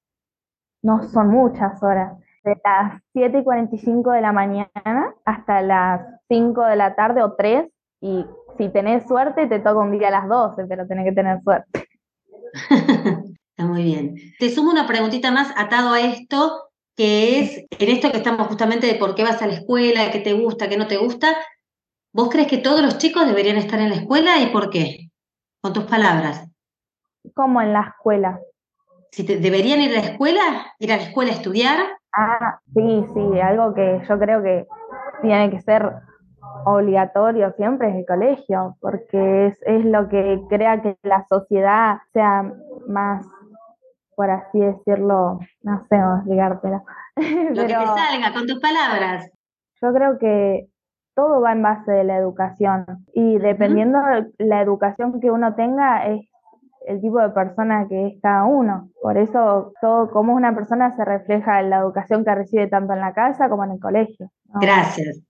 No 0.82 1.02
son 1.08 1.28
muchas 1.28 1.82
horas. 1.82 2.18
De 2.42 2.58
las 2.64 3.00
7 3.12 3.38
y 3.38 3.44
45 3.44 4.12
de 4.12 4.20
la 4.22 4.32
mañana 4.32 5.14
hasta 5.24 5.62
las 5.62 6.00
5 6.28 6.64
de 6.64 6.76
la 6.76 6.94
tarde 6.94 7.22
o 7.22 7.34
3, 7.34 7.70
y 8.00 8.24
si 8.56 8.68
tenés 8.70 9.06
suerte 9.06 9.46
te 9.46 9.58
toca 9.58 9.78
un 9.78 9.92
día 9.92 10.08
a 10.08 10.10
las 10.10 10.28
12, 10.28 10.64
pero 10.66 10.86
tenés 10.86 11.04
que 11.04 11.12
tener 11.12 11.40
suerte. 11.42 11.86
Está 13.50 13.66
muy 13.66 13.82
bien. 13.82 14.14
Te 14.38 14.48
sumo 14.48 14.70
una 14.70 14.86
preguntita 14.86 15.30
más 15.30 15.52
atado 15.56 15.92
a 15.92 16.00
esto 16.00 16.69
que 17.00 17.40
es 17.40 17.66
en 17.70 17.88
esto 17.88 18.10
que 18.10 18.18
estamos 18.18 18.46
justamente 18.46 18.86
de 18.86 18.96
por 18.96 19.14
qué 19.14 19.22
vas 19.22 19.40
a 19.40 19.46
la 19.46 19.54
escuela, 19.54 20.10
qué 20.12 20.18
te 20.18 20.34
gusta, 20.34 20.68
qué 20.68 20.76
no 20.76 20.86
te 20.86 20.98
gusta. 20.98 21.28
¿Vos 22.12 22.28
crees 22.28 22.46
que 22.46 22.58
todos 22.58 22.82
los 22.82 22.98
chicos 22.98 23.26
deberían 23.26 23.56
estar 23.56 23.80
en 23.80 23.88
la 23.88 23.94
escuela 23.94 24.38
y 24.38 24.48
por 24.48 24.68
qué? 24.68 25.08
Con 25.62 25.72
tus 25.72 25.84
palabras. 25.84 26.46
¿Cómo 27.34 27.62
en 27.62 27.72
la 27.72 27.94
escuela? 27.96 28.38
Si 29.12 29.22
deberían 29.22 29.80
ir 29.80 29.92
a 29.92 30.02
la 30.02 30.08
escuela, 30.08 30.42
ir 30.78 30.92
a 30.92 30.98
la 30.98 31.04
escuela 31.04 31.32
a 31.32 31.36
estudiar. 31.36 31.78
Ah, 32.12 32.60
sí, 32.74 33.06
sí, 33.14 33.40
algo 33.40 33.72
que 33.72 34.02
yo 34.06 34.18
creo 34.18 34.42
que 34.42 34.66
tiene 35.22 35.50
que 35.50 35.60
ser 35.62 35.90
obligatorio 36.66 37.54
siempre 37.56 37.88
es 37.88 37.94
el 37.94 38.04
colegio, 38.04 38.76
porque 38.78 39.46
es, 39.46 39.58
es 39.62 39.86
lo 39.86 40.06
que 40.10 40.38
crea 40.50 40.82
que 40.82 40.98
la 41.02 41.24
sociedad 41.30 41.96
sea 42.12 42.52
más 42.86 43.24
por 44.16 44.30
así 44.30 44.58
decirlo, 44.60 45.38
no 45.62 45.86
sé 45.88 45.96
cómo 45.96 46.16
explicártelo. 46.16 46.84
Lo 47.54 47.62
que 47.62 47.74
te 47.74 47.86
salga 47.86 48.32
con 48.32 48.46
tus 48.46 48.60
palabras. 48.60 49.30
Yo 49.82 49.92
creo 49.92 50.18
que 50.18 50.68
todo 51.14 51.40
va 51.40 51.52
en 51.52 51.62
base 51.62 51.90
de 51.90 52.04
la 52.04 52.16
educación 52.16 52.84
y 53.14 53.38
dependiendo 53.38 53.98
de 53.98 54.46
la 54.46 54.62
educación 54.62 55.20
que 55.20 55.30
uno 55.30 55.54
tenga 55.54 56.06
es 56.06 56.26
el 56.86 57.00
tipo 57.00 57.20
de 57.20 57.30
persona 57.30 57.86
que 57.88 58.06
es 58.06 58.14
cada 58.22 58.44
uno. 58.44 58.90
Por 59.02 59.18
eso 59.18 59.72
todo 59.80 60.10
como 60.10 60.34
una 60.34 60.54
persona 60.54 60.94
se 60.96 61.04
refleja 61.04 61.60
en 61.60 61.70
la 61.70 61.78
educación 61.78 62.24
que 62.24 62.34
recibe 62.34 62.68
tanto 62.68 62.92
en 62.92 63.00
la 63.00 63.12
casa 63.12 63.48
como 63.48 63.64
en 63.64 63.72
el 63.72 63.80
colegio. 63.80 64.30
Gracias. 64.60 65.20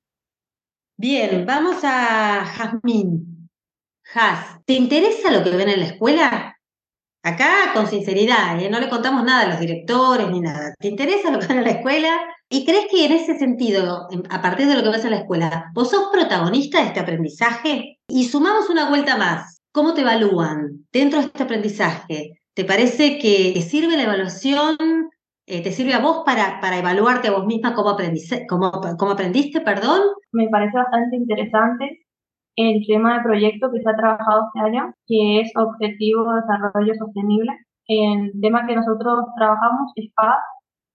Bien, 0.97 1.47
vamos 1.47 1.83
a 1.85 2.45
Jazmín. 2.45 3.49
Jaz, 4.03 4.65
¿te 4.65 4.75
interesa 4.75 5.31
lo 5.31 5.43
que 5.43 5.57
ven 5.57 5.69
en 5.69 5.81
la 5.81 5.87
escuela? 5.87 6.57
Acá 7.23 7.73
con 7.75 7.87
sinceridad, 7.87 8.59
¿eh? 8.63 8.71
no 8.71 8.81
le 8.81 8.89
contamos 8.89 9.25
nada 9.25 9.43
a 9.43 9.49
los 9.49 9.61
directores 9.61 10.31
ni 10.31 10.41
nada. 10.41 10.73
¿Te 10.79 10.89
interesa 10.89 11.31
lo 11.31 11.39
que 11.39 11.49
van 11.49 11.59
a 11.59 11.63
la 11.63 11.71
escuela? 11.71 12.19
¿Y 12.49 12.65
crees 12.65 12.87
que 12.91 13.05
en 13.05 13.13
ese 13.13 13.39
sentido, 13.39 14.09
a 14.31 14.41
partir 14.41 14.67
de 14.67 14.75
lo 14.75 14.83
que 14.83 14.89
vas 14.89 15.05
a 15.05 15.11
la 15.11 15.19
escuela, 15.19 15.67
vos 15.75 15.91
sos 15.91 16.09
protagonista 16.11 16.81
de 16.81 16.87
este 16.87 17.01
aprendizaje? 17.01 17.99
Y 18.09 18.25
sumamos 18.25 18.71
una 18.71 18.89
vuelta 18.89 19.19
más. 19.19 19.61
¿Cómo 19.71 19.93
te 19.93 20.01
evalúan 20.01 20.87
dentro 20.93 21.21
de 21.21 21.27
este 21.27 21.43
aprendizaje? 21.43 22.41
¿Te 22.55 22.65
parece 22.65 23.19
que 23.19 23.53
te 23.55 23.61
sirve 23.61 23.99
la 23.99 24.05
evaluación? 24.05 24.79
Eh, 25.47 25.63
¿Te 25.63 25.73
sirve 25.73 25.93
a 25.93 26.01
vos 26.01 26.23
para, 26.25 26.59
para 26.61 26.79
evaluarte 26.79 27.29
a 27.29 27.33
vos 27.33 27.45
misma 27.45 27.75
cómo, 27.75 28.73
cómo 28.99 29.11
aprendiste? 29.11 29.61
Perdón? 29.61 30.01
Me 30.33 30.49
parece 30.49 30.75
bastante 30.75 31.17
interesante 31.17 32.07
el 32.57 32.85
tema 32.87 33.19
de 33.19 33.25
proyecto 33.25 33.71
que 33.73 33.81
se 33.81 33.91
ha 33.91 33.97
trabajado 33.97 34.47
este 34.47 34.61
año, 34.61 34.95
que 35.07 35.41
es 35.41 35.53
Objetivo 35.57 36.33
de 36.33 36.41
Desarrollo 36.41 36.95
Sostenible. 36.95 37.53
El 37.87 38.33
tema 38.41 38.67
que 38.67 38.77
nosotros 38.77 39.25
trabajamos 39.37 39.93
es 39.97 40.13
paz, 40.15 40.39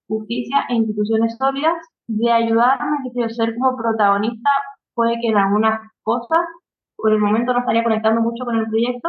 justicia 0.08 0.64
e 0.68 0.74
instituciones 0.74 1.36
sólidas, 1.36 1.74
de 2.08 2.30
ayudarme 2.30 2.98
a 3.24 3.28
ser 3.28 3.54
como 3.56 3.76
protagonista, 3.76 4.50
puede 4.94 5.18
que 5.20 5.28
en 5.28 5.36
algunas 5.36 5.80
cosas, 6.02 6.46
por 6.96 7.12
el 7.12 7.18
momento 7.18 7.52
no 7.52 7.60
estaría 7.60 7.82
conectando 7.82 8.20
mucho 8.22 8.44
con 8.44 8.56
el 8.56 8.68
proyecto, 8.68 9.08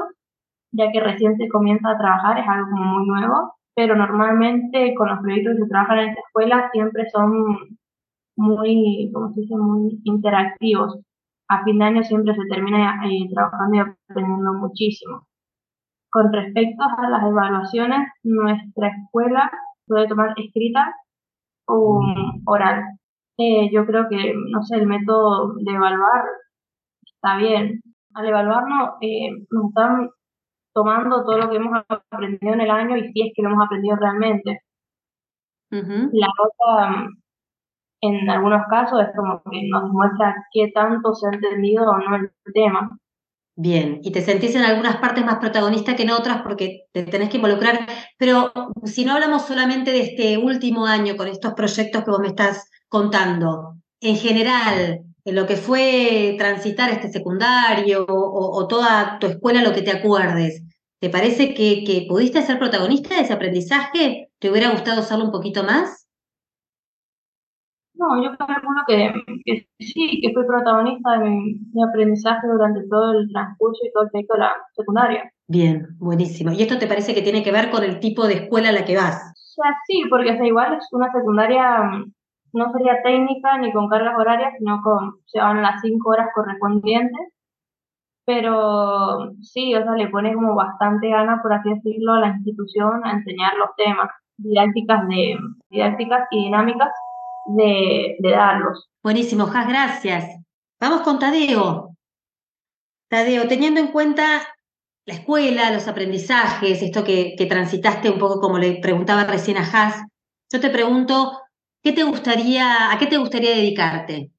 ya 0.72 0.92
que 0.92 1.00
recién 1.00 1.38
se 1.38 1.48
comienza 1.48 1.92
a 1.92 1.98
trabajar, 1.98 2.40
es 2.40 2.48
algo 2.48 2.76
muy 2.76 3.08
nuevo, 3.08 3.54
pero 3.76 3.96
normalmente 3.96 4.96
con 4.96 5.10
los 5.10 5.20
proyectos 5.20 5.56
que 5.56 5.64
se 5.64 5.70
trabajan 5.70 6.00
en 6.00 6.10
esta 6.10 6.22
escuela 6.22 6.70
siempre 6.72 7.10
son 7.12 7.78
muy, 8.36 9.12
como 9.14 9.32
se 9.34 9.42
dice, 9.42 9.56
muy 9.56 10.02
interactivos 10.04 11.00
a 11.50 11.64
fin 11.64 11.80
de 11.80 11.86
año 11.86 12.04
siempre 12.04 12.36
se 12.36 12.46
termina 12.50 13.00
eh, 13.06 13.30
trabajando 13.34 13.76
y 13.76 13.80
aprendiendo 13.80 14.54
muchísimo. 14.54 15.28
Con 16.10 16.32
respecto 16.34 16.84
a 16.84 17.10
las 17.10 17.24
evaluaciones, 17.24 18.08
nuestra 18.24 18.90
escuela 18.90 19.52
puede 19.86 20.08
tomar 20.08 20.34
escrita 20.38 20.94
o 21.68 22.02
oral. 22.46 22.84
Eh, 23.38 23.70
yo 23.72 23.86
creo 23.86 24.08
que, 24.10 24.34
no 24.52 24.64
sé, 24.64 24.78
el 24.78 24.88
método 24.88 25.54
de 25.56 25.72
evaluar 25.72 26.26
está 27.06 27.38
bien. 27.38 27.82
Al 28.14 28.28
evaluarnos, 28.28 28.96
eh, 29.02 29.30
nos 29.52 29.70
están 29.70 30.10
tomando 30.74 31.24
todo 31.24 31.38
lo 31.38 31.50
que 31.50 31.58
hemos 31.58 31.84
aprendido 32.10 32.54
en 32.54 32.62
el 32.62 32.72
año 32.72 32.98
y 32.98 33.12
si 33.12 33.28
es 33.28 33.34
que 33.36 33.42
lo 33.42 33.50
hemos 33.50 33.66
aprendido 33.66 33.96
realmente. 33.98 34.62
La 35.70 36.28
nota 36.28 37.08
en 38.02 38.30
algunos 38.30 38.62
casos 38.70 39.02
es 39.02 39.16
como 39.16 39.42
que 39.50 39.68
nos 39.70 39.92
muestra 39.92 40.36
qué 40.52 40.72
tanto 40.74 41.14
se 41.14 41.28
ha 41.28 41.34
entendido 41.34 41.90
o 41.90 41.98
no 41.98 42.16
el 42.16 42.32
tema. 42.54 42.98
Bien, 43.60 44.02
y 44.04 44.12
te 44.12 44.22
sentís 44.22 44.56
en 44.56 44.62
algunas 44.64 44.98
partes 44.98 45.26
más 45.26 45.40
protagonista 45.40 45.96
que 45.96 46.04
en 46.04 46.12
otras 46.12 46.44
porque 46.44 46.86
te 46.92 47.04
tenés 47.04 47.30
que 47.30 47.38
involucrar, 47.38 47.88
pero 48.20 48.54
si 48.84 49.04
no 49.04 49.14
hablamos 49.14 49.48
solamente 49.48 49.92
de 49.92 50.02
este 50.02 50.38
último 50.38 50.86
año 50.86 51.18
con 51.18 51.28
estos 51.28 51.54
proyectos 51.56 52.04
que 52.04 52.12
vos 52.12 52.20
me 52.20 52.28
estás 52.28 52.70
contando, 52.88 53.78
en 54.00 54.16
general, 54.16 55.00
en 55.26 55.36
lo 55.36 55.48
que 55.48 55.56
fue 55.56 56.36
transitar 56.38 56.92
este 56.92 57.10
secundario 57.10 58.06
o, 58.08 58.68
toda 58.68 59.18
tu 59.20 59.26
escuela, 59.26 59.64
lo 59.64 59.74
que 59.74 59.82
te 59.82 59.92
acuerdes, 59.92 60.64
¿te 61.00 61.10
parece 61.10 61.56
que, 61.56 61.84
que 61.84 62.06
pudiste 62.08 62.44
ser 62.44 62.60
protagonista 62.60 63.16
de 63.16 63.22
ese 63.22 63.34
aprendizaje? 63.34 64.30
¿Te 64.38 64.52
hubiera 64.52 64.70
gustado 64.70 65.02
hacerlo 65.02 65.26
un 65.26 65.32
poquito 65.32 65.64
más? 65.64 66.07
No, 67.98 68.22
yo 68.22 68.38
calculo 68.38 68.82
que, 68.88 69.12
que 69.44 69.68
sí, 69.80 70.20
que 70.22 70.34
fui 70.34 70.46
protagonista 70.46 71.18
de 71.18 71.30
mi, 71.30 71.60
aprendizaje 71.84 72.48
durante 72.48 72.88
todo 72.88 73.14
el 73.14 73.28
transcurso 73.32 73.80
y 73.84 73.92
todo 73.92 74.04
el 74.04 74.12
trayecto 74.12 74.34
de 74.36 74.40
la 74.40 74.54
secundaria. 74.76 75.32
Bien, 75.48 75.88
buenísimo. 75.98 76.52
¿Y 76.52 76.62
esto 76.62 76.78
te 76.78 76.88
parece 76.88 77.16
que 77.16 77.22
tiene 77.22 77.44
que 77.44 77.52
ver 77.52 77.72
con 77.72 77.84
el 77.84 78.00
tipo 78.00 78.28
de 78.28 78.36
escuela 78.36 78.70
a 78.70 78.74
la 78.74 78.86
que 78.86 78.96
vas? 78.96 79.34
O 79.34 79.64
sea, 79.64 79.76
sí, 79.88 80.04
porque 80.10 80.32
es 80.32 80.42
igual 80.44 80.76
es 80.76 80.88
una 80.92 81.12
secundaria 81.12 81.82
mm, 81.82 82.12
no 82.54 82.72
sería 82.72 83.02
técnica 83.02 83.58
ni 83.58 83.72
con 83.72 83.90
cargas 83.90 84.16
horarias, 84.18 84.54
sino 84.60 84.82
con, 84.84 85.16
se 85.26 85.40
van 85.40 85.62
las 85.62 85.82
cinco 85.82 86.12
horas 86.12 86.30
correspondientes. 86.36 87.34
Pero 88.26 89.32
sí, 89.42 89.74
o 89.74 89.82
sea, 89.82 89.94
le 89.94 90.10
pone 90.10 90.34
como 90.34 90.54
bastante 90.54 91.10
gana, 91.10 91.42
por 91.42 91.54
así 91.54 91.70
decirlo, 91.70 92.14
a 92.14 92.20
la 92.20 92.28
institución 92.30 93.06
a 93.06 93.12
enseñar 93.14 93.56
los 93.56 93.70
temas, 93.78 94.10
didácticas, 94.38 95.08
de, 95.08 95.38
didácticas 95.70 96.28
y 96.32 96.44
dinámicas 96.44 96.90
de, 97.56 98.16
darlos. 98.22 98.90
Buenísimo, 99.04 99.46
Jas, 99.48 99.68
gracias. 99.68 100.26
Vamos 100.80 101.02
con 101.02 101.20
Tadeo. 101.20 101.96
Tadeo, 103.10 103.48
teniendo 103.48 103.80
en 103.80 103.88
cuenta 103.88 104.48
la 105.06 105.14
escuela, 105.14 105.72
los 105.72 105.88
aprendizajes, 105.88 106.82
esto 106.82 107.04
que, 107.04 107.36
que 107.38 107.46
transitaste 107.46 108.10
un 108.10 108.20
poco 108.20 108.42
como 108.42 108.58
le 108.58 108.80
preguntaba 108.82 109.24
recién 109.24 109.58
a 109.58 109.62
Has, 109.62 110.04
yo 110.52 110.60
te 110.60 110.70
pregunto, 110.70 111.42
¿qué 111.82 111.94
te 111.94 112.04
gustaría, 112.04 112.92
¿a 112.92 112.98
qué 112.98 113.08
te 113.08 113.18
gustaría 113.18 113.52
dedicarte? 113.56 114.32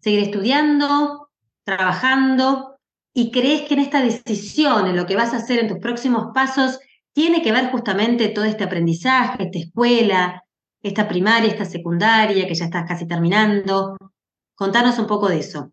¿Seguir 0.00 0.20
estudiando? 0.20 1.30
¿Trabajando? 1.64 2.76
¿Y 3.12 3.30
crees 3.30 3.62
que 3.62 3.74
en 3.74 3.80
esta 3.80 4.02
decisión, 4.02 4.86
en 4.86 4.96
lo 4.96 5.06
que 5.06 5.16
vas 5.16 5.32
a 5.32 5.38
hacer 5.38 5.58
en 5.60 5.68
tus 5.68 5.78
próximos 5.78 6.28
pasos, 6.34 6.78
tiene 7.12 7.42
que 7.42 7.52
ver 7.52 7.70
justamente 7.70 8.28
todo 8.28 8.44
este 8.44 8.64
aprendizaje, 8.64 9.44
esta 9.44 9.58
escuela, 9.58 10.43
esta 10.84 11.08
primaria, 11.08 11.48
esta 11.48 11.64
secundaria, 11.64 12.46
que 12.46 12.54
ya 12.54 12.66
estás 12.66 12.86
casi 12.86 13.08
terminando. 13.08 13.96
Contanos 14.54 14.98
un 14.98 15.06
poco 15.06 15.28
de 15.28 15.38
eso. 15.38 15.72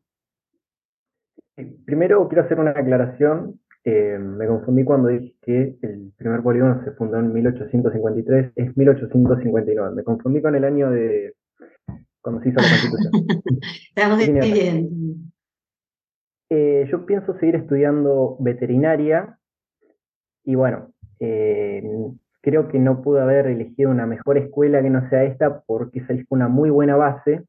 Primero 1.86 2.28
quiero 2.30 2.46
hacer 2.46 2.60
una 2.60 2.72
aclaración. 2.72 3.60
Eh, 3.84 4.18
me 4.18 4.48
confundí 4.48 4.86
cuando 4.86 5.10
dije 5.10 5.36
que 5.42 5.78
el 5.82 6.14
primer 6.16 6.42
polígono 6.42 6.82
se 6.86 6.92
fundó 6.92 7.18
en 7.18 7.34
1853, 7.34 8.54
es 8.56 8.78
1859. 8.78 9.96
Me 9.96 10.04
confundí 10.04 10.42
con 10.42 10.56
el 10.56 10.64
año 10.64 10.90
de 10.90 11.36
cuando 12.22 12.42
se 12.42 12.50
hizo 12.50 12.62
la 12.62 12.68
Constitución. 12.70 13.12
Estamos 13.96 14.18
bien. 14.18 15.34
Eh, 16.50 16.88
yo 16.90 17.06
pienso 17.06 17.38
seguir 17.38 17.56
estudiando 17.56 18.38
veterinaria 18.40 19.38
y 20.44 20.56
bueno, 20.56 20.94
eh, 21.20 21.84
Creo 22.42 22.68
que 22.68 22.80
no 22.80 23.02
pude 23.02 23.22
haber 23.22 23.46
elegido 23.48 23.92
una 23.92 24.08
mejor 24.08 24.38
escuela 24.38 24.82
que 24.82 24.90
no 24.90 25.08
sea 25.10 25.24
esta 25.24 25.62
porque 25.62 26.00
esa 26.00 26.14
fue 26.14 26.26
una 26.30 26.48
muy 26.48 26.72
buena 26.72 26.96
base, 26.96 27.46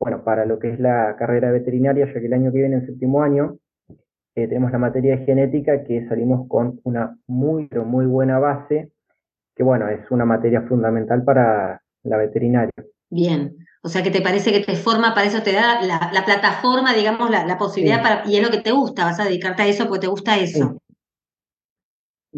bueno, 0.00 0.24
para 0.24 0.46
lo 0.46 0.58
que 0.58 0.70
es 0.70 0.80
la 0.80 1.16
carrera 1.18 1.50
veterinaria, 1.50 2.06
ya 2.06 2.20
que 2.20 2.26
el 2.26 2.32
año 2.32 2.52
que 2.52 2.58
viene, 2.58 2.76
en 2.76 2.86
séptimo 2.86 3.22
año, 3.22 3.58
eh, 4.34 4.46
tenemos 4.46 4.72
la 4.72 4.78
materia 4.78 5.16
de 5.16 5.24
genética 5.24 5.84
que 5.84 6.06
salimos 6.08 6.48
con 6.48 6.80
una 6.84 7.16
muy, 7.26 7.66
pero 7.66 7.84
muy 7.84 8.06
buena 8.06 8.38
base, 8.38 8.92
que 9.54 9.62
bueno, 9.62 9.88
es 9.88 10.10
una 10.10 10.24
materia 10.24 10.62
fundamental 10.62 11.24
para 11.24 11.82
la 12.02 12.16
veterinaria. 12.18 12.72
Bien, 13.10 13.56
o 13.82 13.88
sea 13.88 14.02
que 14.02 14.10
te 14.10 14.20
parece 14.20 14.52
que 14.52 14.60
te 14.60 14.76
forma, 14.76 15.14
para 15.14 15.26
eso 15.26 15.42
te 15.42 15.52
da 15.52 15.80
la, 15.82 16.24
plataforma, 16.24 16.92
digamos, 16.94 17.30
la, 17.30 17.56
posibilidad 17.58 18.02
para, 18.02 18.22
y 18.26 18.36
es 18.36 18.42
lo 18.42 18.50
que 18.50 18.62
te 18.62 18.72
gusta, 18.72 19.04
vas 19.04 19.20
a 19.20 19.24
dedicarte 19.24 19.62
a 19.62 19.66
eso 19.66 19.86
porque 19.86 20.00
te 20.00 20.06
gusta 20.08 20.38
eso 20.38 20.78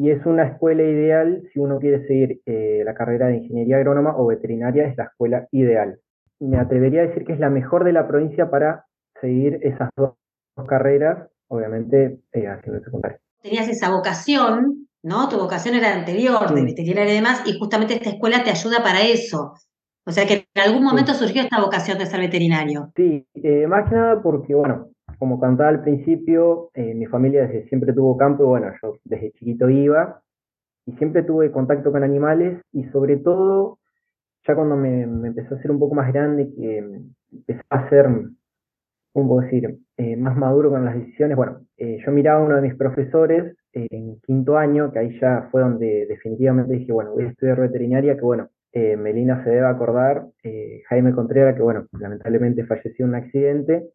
y 0.01 0.13
es 0.13 0.25
una 0.27 0.45
escuela 0.45 0.85
ideal 0.85 1.43
si 1.53 1.59
uno 1.59 1.81
quiere 1.81 2.07
seguir 2.07 2.41
eh, 2.47 2.83
la 2.85 2.95
carrera 2.95 3.27
de 3.27 3.39
ingeniería 3.39 3.79
agrónoma 3.79 4.17
o 4.17 4.27
veterinaria, 4.27 4.87
es 4.87 4.97
la 4.97 5.05
escuela 5.05 5.49
ideal. 5.51 5.99
Me 6.39 6.57
atrevería 6.57 7.01
a 7.01 7.07
decir 7.07 7.25
que 7.25 7.33
es 7.33 7.41
la 7.41 7.51
mejor 7.51 7.83
de 7.83 7.93
la 7.93 8.07
provincia 8.07 8.49
para 8.49 8.87
seguir 9.21 9.59
esas 9.61 9.91
dos 9.97 10.13
carreras, 10.69 11.29
obviamente 11.49 12.21
eh, 12.33 12.47
haciendo 12.47 12.79
el 12.79 12.85
secundario. 12.85 13.19
Tenías 13.43 13.69
esa 13.69 13.91
vocación, 13.91 14.87
¿no? 15.03 15.29
Tu 15.29 15.37
vocación 15.37 15.75
era 15.75 15.93
anterior, 15.93 16.55
de 16.55 16.63
veterinaria 16.63 17.15
y 17.15 17.17
demás, 17.17 17.43
y 17.45 17.59
justamente 17.59 17.95
esta 17.95 18.11
escuela 18.11 18.45
te 18.45 18.51
ayuda 18.51 18.85
para 18.85 19.01
eso. 19.01 19.55
O 20.07 20.13
sea 20.13 20.27
que 20.27 20.47
en 20.55 20.63
algún 20.63 20.85
momento 20.85 21.13
surgió 21.13 21.43
esta 21.43 21.61
vocación 21.61 21.99
de 21.99 22.07
ser 22.07 22.21
veterinario. 22.21 22.93
Sí, 22.95 23.27
eh, 23.35 23.67
más 23.67 23.89
que 23.89 23.97
nada 23.97 24.23
porque, 24.23 24.55
bueno, 24.55 24.91
como 25.19 25.41
contaba 25.41 25.69
al 25.69 25.83
principio, 25.83 26.71
eh, 26.75 26.95
mi 26.95 27.07
familia 27.07 27.47
desde 27.47 27.69
siempre 27.69 27.93
tuvo 27.93 28.17
campo 28.17 28.45
y 28.45 28.47
bueno, 28.47 28.73
yo 28.81 28.95
desde 29.05 29.33
chiquito 29.33 29.69
iba 29.69 30.23
y 30.87 30.93
siempre 30.93 31.23
tuve 31.25 31.51
contacto 31.51 31.91
con 31.91 32.05
animales 32.05 32.61
y 32.73 32.85
sobre 32.85 33.17
todo 33.17 33.79
ya 34.47 34.55
cuando 34.55 34.77
me, 34.77 35.03
empezó 35.03 35.57
a 35.57 35.61
ser 35.61 35.71
un 35.71 35.79
poco 35.79 35.95
más 35.95 36.13
grande, 36.13 36.49
que 36.55 36.79
empezó 37.33 37.63
a 37.69 37.89
ser, 37.91 38.09
¿cómo 39.13 39.29
puedo 39.29 39.41
decir?, 39.43 39.79
eh, 39.97 40.17
más 40.17 40.37
maduro 40.37 40.71
con 40.71 40.85
las 40.85 40.95
decisiones. 40.95 41.37
Bueno, 41.37 41.61
eh, 41.77 41.99
yo 42.07 42.13
miraba 42.13 42.41
a 42.41 42.45
uno 42.45 42.55
de 42.55 42.63
mis 42.63 42.77
profesores 42.77 43.57
en 43.73 44.21
quinto 44.21 44.57
año, 44.57 44.91
que 44.93 45.01
ahí 45.01 45.19
ya 45.21 45.49
fue 45.51 45.61
donde 45.61 46.07
definitivamente 46.07 46.75
dije, 46.75 46.93
bueno, 46.93 47.13
voy 47.13 47.25
a 47.25 47.29
estudiar 47.29 47.61
veterinaria, 47.61 48.15
que 48.15 48.23
bueno, 48.23 48.49
Melina 48.73 49.43
se 49.45 49.51
debe 49.51 49.67
acordar, 49.67 50.27
Jaime 50.89 51.13
Contreras, 51.13 51.57
que 51.57 51.63
bueno, 51.63 51.87
lamentablemente 51.93 52.65
falleció 52.65 53.05
en 53.05 53.11
un 53.11 53.15
accidente, 53.17 53.89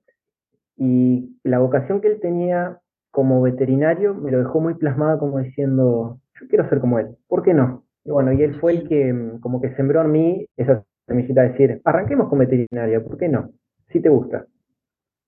y 0.78 1.38
la 1.44 1.60
vocación 1.60 2.02
que 2.02 2.08
él 2.08 2.20
tenía 2.22 2.80
como 3.12 3.42
veterinario 3.42 4.14
me 4.16 4.32
lo 4.32 4.40
dejó 4.40 4.60
muy 4.60 4.74
plasmado 4.74 5.20
como 5.20 5.40
diciendo, 5.40 6.20
yo 6.40 6.48
quiero 6.48 6.68
ser 6.70 6.80
como 6.80 7.00
él, 7.00 7.16
¿por 7.28 7.44
qué 7.44 7.54
no? 7.54 7.84
Y 8.06 8.12
bueno, 8.12 8.34
y 8.34 8.42
él 8.42 8.60
fue 8.60 8.74
el 8.74 8.88
que 8.88 9.14
mm, 9.14 9.40
como 9.40 9.62
que 9.62 9.76
sembró 9.76 10.02
en 10.02 10.12
mí 10.12 10.46
esa 10.58 10.84
semillita 11.08 11.44
de 11.44 11.50
decir, 11.50 11.82
arranquemos 11.86 12.30
con 12.30 12.40
veterinaria, 12.40 13.04
¿por 13.04 13.18
qué 13.18 13.30
no? 13.30 13.52
Si 13.92 14.00
te 14.00 14.10
gusta. 14.10 14.46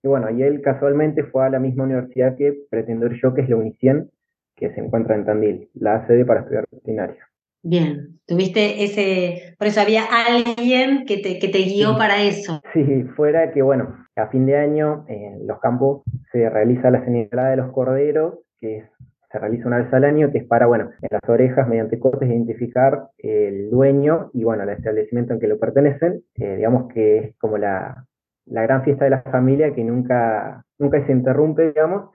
Y 0.02 0.08
bueno, 0.08 0.30
y 0.30 0.42
él 0.42 0.60
casualmente 0.62 1.24
fue 1.24 1.46
a 1.46 1.50
la 1.50 1.58
misma 1.58 1.84
universidad 1.84 2.36
que 2.36 2.54
pretendo 2.70 3.08
yo, 3.08 3.34
que 3.34 3.42
es 3.42 3.48
la 3.48 3.56
Unicien, 3.56 4.10
que 4.56 4.70
se 4.70 4.80
encuentra 4.80 5.14
en 5.14 5.24
Tandil, 5.24 5.68
la 5.74 6.06
sede 6.06 6.24
para 6.24 6.40
estudiar 6.40 6.64
veterinaria. 6.70 7.28
Bien, 7.62 8.20
tuviste 8.26 8.84
ese, 8.84 9.54
por 9.58 9.66
eso 9.66 9.80
había 9.80 10.04
alguien 10.04 11.04
que 11.04 11.18
te, 11.18 11.38
que 11.38 11.48
te 11.48 11.58
guió 11.58 11.96
para 11.96 12.22
eso. 12.22 12.60
Sí, 12.72 13.04
fuera 13.16 13.52
que 13.52 13.62
bueno, 13.62 14.05
a 14.16 14.28
fin 14.28 14.46
de 14.46 14.56
año 14.56 15.04
en 15.08 15.46
los 15.46 15.60
campos 15.60 16.02
se 16.32 16.48
realiza 16.48 16.90
la 16.90 17.04
señalada 17.04 17.50
de 17.50 17.56
los 17.56 17.72
corderos, 17.72 18.38
que 18.60 18.84
se 19.30 19.38
realiza 19.38 19.68
una 19.68 19.78
vez 19.78 19.92
al 19.92 20.04
año, 20.04 20.32
que 20.32 20.38
es 20.38 20.44
para, 20.44 20.66
bueno, 20.66 20.90
en 21.02 21.08
las 21.10 21.28
orejas 21.28 21.68
mediante 21.68 21.98
cortes 21.98 22.28
identificar 22.28 23.08
el 23.18 23.70
dueño 23.70 24.30
y 24.32 24.44
bueno, 24.44 24.62
el 24.62 24.70
establecimiento 24.70 25.34
en 25.34 25.40
que 25.40 25.48
lo 25.48 25.58
pertenecen, 25.58 26.22
eh, 26.36 26.56
digamos 26.56 26.92
que 26.92 27.18
es 27.18 27.36
como 27.36 27.58
la, 27.58 28.06
gran 28.46 28.84
fiesta 28.84 29.04
de 29.04 29.10
la 29.10 29.22
familia 29.22 29.74
que 29.74 29.84
nunca, 29.84 30.64
nunca 30.78 31.04
se 31.04 31.12
interrumpe, 31.12 31.68
digamos, 31.68 32.10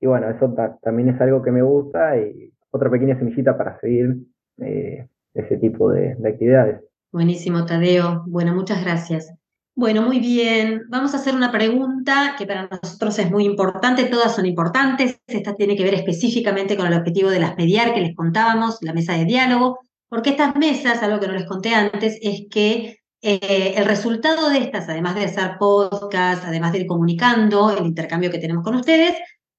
y 0.00 0.06
bueno, 0.06 0.28
eso 0.28 0.54
también 0.82 1.08
es 1.08 1.20
algo 1.20 1.42
que 1.42 1.50
me 1.50 1.62
gusta 1.62 2.18
y 2.18 2.52
otra 2.70 2.90
pequeña 2.90 3.18
semillita 3.18 3.56
para 3.56 3.80
seguir 3.80 4.16
eh, 4.58 5.08
ese 5.32 5.56
tipo 5.56 5.90
de, 5.90 6.12
actividades. 6.26 6.80
Buenísimo, 7.10 7.64
Tadeo. 7.64 8.24
Bueno, 8.26 8.54
muchas 8.54 8.84
gracias. 8.84 9.34
Bueno, 9.76 10.02
muy 10.02 10.20
bien. 10.20 10.82
Vamos 10.88 11.14
a 11.14 11.16
hacer 11.16 11.34
una 11.34 11.50
pregunta 11.50 12.36
que 12.38 12.46
para 12.46 12.68
nosotros 12.68 13.18
es 13.18 13.28
muy 13.30 13.44
importante. 13.44 14.04
Todas 14.04 14.36
son 14.36 14.46
importantes. 14.46 15.20
Esta 15.26 15.56
tiene 15.56 15.76
que 15.76 15.82
ver 15.82 15.94
específicamente 15.94 16.76
con 16.76 16.86
el 16.86 16.94
objetivo 16.94 17.28
de 17.28 17.40
las 17.40 17.56
mediar 17.56 17.92
que 17.92 18.00
les 18.00 18.14
contábamos, 18.14 18.78
la 18.82 18.92
mesa 18.92 19.14
de 19.14 19.24
diálogo, 19.24 19.80
porque 20.08 20.30
estas 20.30 20.54
mesas, 20.54 21.02
algo 21.02 21.18
que 21.18 21.26
no 21.26 21.32
les 21.32 21.46
conté 21.46 21.74
antes, 21.74 22.18
es 22.22 22.42
que 22.48 23.00
eh, 23.20 23.74
el 23.76 23.84
resultado 23.84 24.48
de 24.48 24.58
estas, 24.58 24.88
además 24.88 25.16
de 25.16 25.24
hacer 25.24 25.56
podcast, 25.58 26.44
además 26.44 26.70
de 26.70 26.80
ir 26.80 26.86
comunicando 26.86 27.76
el 27.76 27.84
intercambio 27.84 28.30
que 28.30 28.38
tenemos 28.38 28.62
con 28.62 28.76
ustedes, 28.76 29.16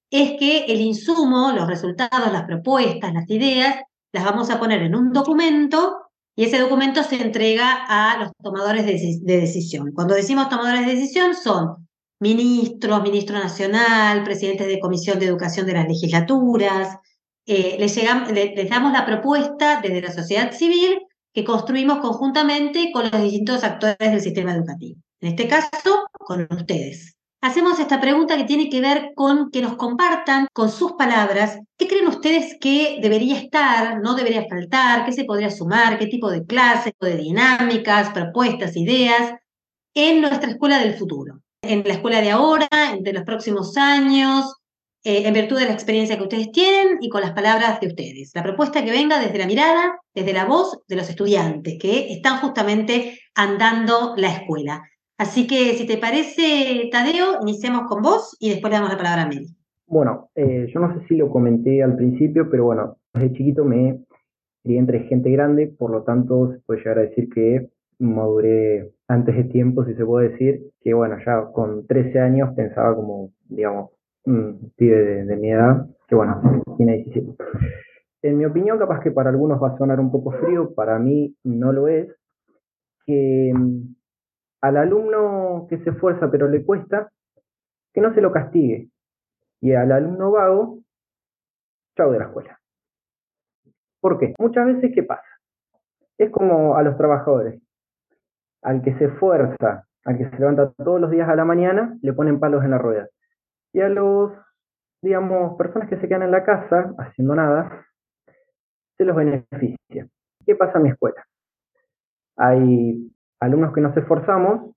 es 0.10 0.40
que 0.40 0.66
el 0.66 0.80
insumo, 0.80 1.52
los 1.52 1.68
resultados, 1.68 2.32
las 2.32 2.44
propuestas, 2.44 3.14
las 3.14 3.30
ideas, 3.30 3.76
las 4.14 4.24
vamos 4.24 4.50
a 4.50 4.60
poner 4.60 4.82
en 4.84 4.96
un 4.96 5.12
documento 5.12 6.05
y 6.36 6.44
ese 6.44 6.60
documento 6.60 7.04
se 7.04 7.22
entrega 7.22 7.86
a 7.88 8.18
los 8.20 8.32
tomadores 8.44 8.86
de, 8.86 9.38
decisión. 9.38 9.92
Cuando 9.94 10.16
decimos 10.16 10.50
tomadores 10.50 10.86
de 10.86 10.96
decisión 10.96 11.34
son 11.34 11.88
ministros, 12.20 13.02
ministro 13.02 13.38
nacional, 13.38 14.24
presidentes 14.24 14.68
de 14.68 14.80
comisión 14.80 15.20
de 15.20 15.28
educación 15.28 15.66
de 15.66 15.74
las 15.74 15.88
legislaturas. 15.88 16.98
Eh, 17.46 17.78
les, 17.80 17.96
les 17.96 18.70
damos 18.70 18.92
la 18.92 19.06
propuesta 19.06 19.80
desde 19.82 20.02
la 20.02 20.12
sociedad 20.12 20.52
civil 20.52 21.00
que 21.34 21.44
construimos 21.44 22.00
conjuntamente 22.00 22.92
con 22.92 23.10
los 23.10 23.22
distintos 23.22 23.64
actores 23.64 23.98
del 24.00 24.22
sistema 24.22 24.54
educativo. 24.54 25.00
En 25.22 25.30
este 25.30 25.48
caso, 25.48 26.06
con 26.12 26.48
ustedes. 26.50 27.15
Hacemos 27.46 27.80
esta 27.80 28.02
pregunta 28.02 28.38
que 28.38 28.44
tiene 28.44 28.70
que 28.70 28.82
ver 28.82 29.12
con 29.16 29.52
que 29.52 29.62
nos 29.62 29.76
compartan 29.76 30.48
con 30.52 30.72
sus 30.72 30.94
palabras 30.94 31.60
qué 31.78 31.88
creen 31.88 32.08
ustedes 32.08 32.58
que 32.60 32.98
debería 33.02 33.38
estar, 33.38 34.02
no 34.02 34.16
debería 34.16 34.48
faltar, 34.50 35.06
qué 35.06 35.12
se 35.12 35.26
podría 35.26 35.52
sumar, 35.52 36.00
qué 36.00 36.08
tipo 36.08 36.32
de 36.32 36.44
clases, 36.46 36.94
de 37.00 37.18
dinámicas, 37.18 38.10
propuestas, 38.10 38.76
ideas 38.76 39.34
en 39.94 40.22
nuestra 40.22 40.50
escuela 40.50 40.80
del 40.80 40.96
futuro, 40.96 41.42
en 41.62 41.84
la 41.86 41.94
escuela 41.94 42.20
de 42.22 42.32
ahora, 42.32 42.68
de 43.00 43.14
los 43.14 43.24
próximos 43.24 43.78
años, 43.78 44.56
eh, 45.04 45.28
en 45.28 45.34
virtud 45.36 45.60
de 45.60 45.66
la 45.66 45.74
experiencia 45.74 46.18
que 46.18 46.24
ustedes 46.24 46.52
tienen 46.52 46.98
y 47.00 47.10
con 47.10 47.22
las 47.22 47.34
palabras 47.34 47.80
de 47.80 47.88
ustedes. 47.88 48.32
La 48.34 48.42
propuesta 48.42 48.84
que 48.84 48.90
venga 48.90 49.20
desde 49.20 49.38
la 49.38 49.46
mirada, 49.46 50.00
desde 50.16 50.34
la 50.34 50.46
voz 50.46 50.80
de 50.88 50.96
los 50.96 51.08
estudiantes 51.08 51.78
que 51.80 52.12
están 52.12 52.40
justamente 52.40 53.20
andando 53.36 54.16
la 54.18 54.30
escuela. 54.32 54.82
Así 55.18 55.48
que, 55.48 55.74
si 55.76 55.88
te 55.88 55.98
parece, 55.98 56.90
Tadeo, 56.92 57.42
iniciamos 57.42 57.84
con 57.88 58.02
vos 58.02 58.36
y 58.40 58.50
después 58.50 58.72
le 58.72 58.78
damos 58.78 58.92
la 58.92 58.98
palabra 58.98 59.24
a 59.24 59.28
Meli. 59.28 59.48
Bueno, 59.88 60.30
eh, 60.36 60.68
yo 60.74 60.80
no 60.80 60.94
sé 60.94 61.08
si 61.08 61.16
lo 61.16 61.30
comenté 61.30 61.82
al 61.82 61.96
principio, 61.96 62.50
pero 62.50 62.66
bueno, 62.66 62.98
desde 63.14 63.34
chiquito 63.34 63.64
me 63.64 64.04
crié 64.64 64.80
entre 64.80 65.02
gente 65.02 65.30
grande, 65.30 65.68
por 65.68 65.92
lo 65.92 66.04
tanto, 66.04 66.52
se 66.52 66.60
puede 66.60 66.80
llegar 66.80 66.98
a 66.98 67.02
decir 67.04 67.30
que 67.30 67.70
maduré 68.00 68.92
antes 69.08 69.36
de 69.36 69.44
tiempo, 69.46 69.86
si 69.86 69.94
se 69.94 70.06
puede 70.06 70.30
decir, 70.30 70.72
que 70.82 70.94
bueno, 70.94 71.18
ya 71.26 71.46
con 71.54 71.86
13 71.88 72.20
años 72.20 72.50
pensaba 72.56 72.96
como, 72.96 73.32
digamos, 73.48 73.92
un 74.26 74.72
pibe 74.76 75.24
de, 75.24 75.36
mi 75.38 75.52
edad, 75.52 75.88
que 76.08 76.16
bueno, 76.16 76.64
tiene 76.78 77.04
17. 77.04 77.36
En 78.24 78.38
mi 78.38 78.46
opinión, 78.46 78.80
capaz 78.80 79.02
que 79.02 79.12
para 79.12 79.30
algunos 79.30 79.62
va 79.62 79.70
a 79.70 79.78
sonar 79.78 80.00
un 80.00 80.12
poco 80.12 80.32
frío, 80.32 80.74
para 80.74 80.98
mí 80.98 81.36
no 81.44 81.72
lo 81.72 81.88
es, 81.88 82.08
que 83.06 83.54
al 84.66 84.78
alumno 84.78 85.68
que 85.70 85.78
se 85.84 85.92
esfuerza 85.92 86.30
pero 86.32 86.48
le 86.48 86.66
cuesta, 86.66 87.12
que 87.94 88.02
no 88.02 88.14
se 88.14 88.22
lo 88.22 88.32
castigue. 88.32 88.90
Y 89.62 89.74
al 89.74 89.92
alumno 89.92 90.32
vago, 90.32 90.80
chao 91.96 92.12
de 92.12 92.20
la 92.20 92.26
escuela. 92.26 92.60
¿Por 94.02 94.20
qué? 94.20 94.34
Muchas 94.40 94.66
veces, 94.66 94.92
¿qué 94.94 95.04
pasa? 95.04 95.28
Es 96.18 96.32
como 96.32 96.76
a 96.76 96.84
los 96.84 96.98
trabajadores. 96.98 97.62
Al 98.62 98.82
que 98.82 98.98
se 98.98 99.06
esfuerza, 99.06 99.88
al 100.04 100.18
que 100.18 100.30
se 100.30 100.40
levanta 100.40 100.72
todos 100.72 101.00
los 101.00 101.12
días 101.12 101.30
a 101.30 101.36
la 101.36 101.46
mañana, 101.46 101.98
le 102.02 102.14
ponen 102.14 102.40
palos 102.40 102.64
en 102.64 102.72
la 102.72 102.78
rueda. 102.78 103.08
Y 103.72 103.82
a 103.82 103.90
los, 103.90 104.32
digamos, 105.02 105.58
personas 105.58 105.90
que 105.90 105.98
se 105.98 106.08
quedan 106.08 106.24
en 106.24 106.32
la 106.32 106.44
casa 106.44 106.94
haciendo 106.98 107.36
nada, 107.36 107.86
se 108.98 109.06
los 109.06 109.16
beneficia. 109.16 110.08
¿Qué 110.46 110.56
pasa 110.56 110.78
en 110.78 110.84
mi 110.84 110.90
escuela? 110.90 111.24
Hay 112.38 113.15
alumnos 113.40 113.74
que 113.74 113.82
nos 113.82 113.96
esforzamos, 113.96 114.76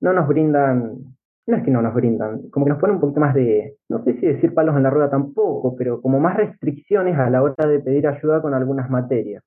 no 0.00 0.12
nos 0.12 0.28
brindan, 0.28 0.98
no 1.46 1.56
es 1.56 1.62
que 1.62 1.70
no 1.70 1.82
nos 1.82 1.94
brindan, 1.94 2.48
como 2.50 2.66
que 2.66 2.70
nos 2.70 2.80
ponen 2.80 2.96
un 2.96 3.00
poquito 3.00 3.20
más 3.20 3.34
de, 3.34 3.76
no 3.88 4.02
sé 4.04 4.14
si 4.14 4.26
decir 4.26 4.54
palos 4.54 4.76
en 4.76 4.82
la 4.82 4.90
rueda 4.90 5.10
tampoco, 5.10 5.74
pero 5.76 6.00
como 6.00 6.20
más 6.20 6.36
restricciones 6.36 7.18
a 7.18 7.30
la 7.30 7.42
hora 7.42 7.66
de 7.66 7.80
pedir 7.80 8.06
ayuda 8.06 8.42
con 8.42 8.54
algunas 8.54 8.90
materias. 8.90 9.42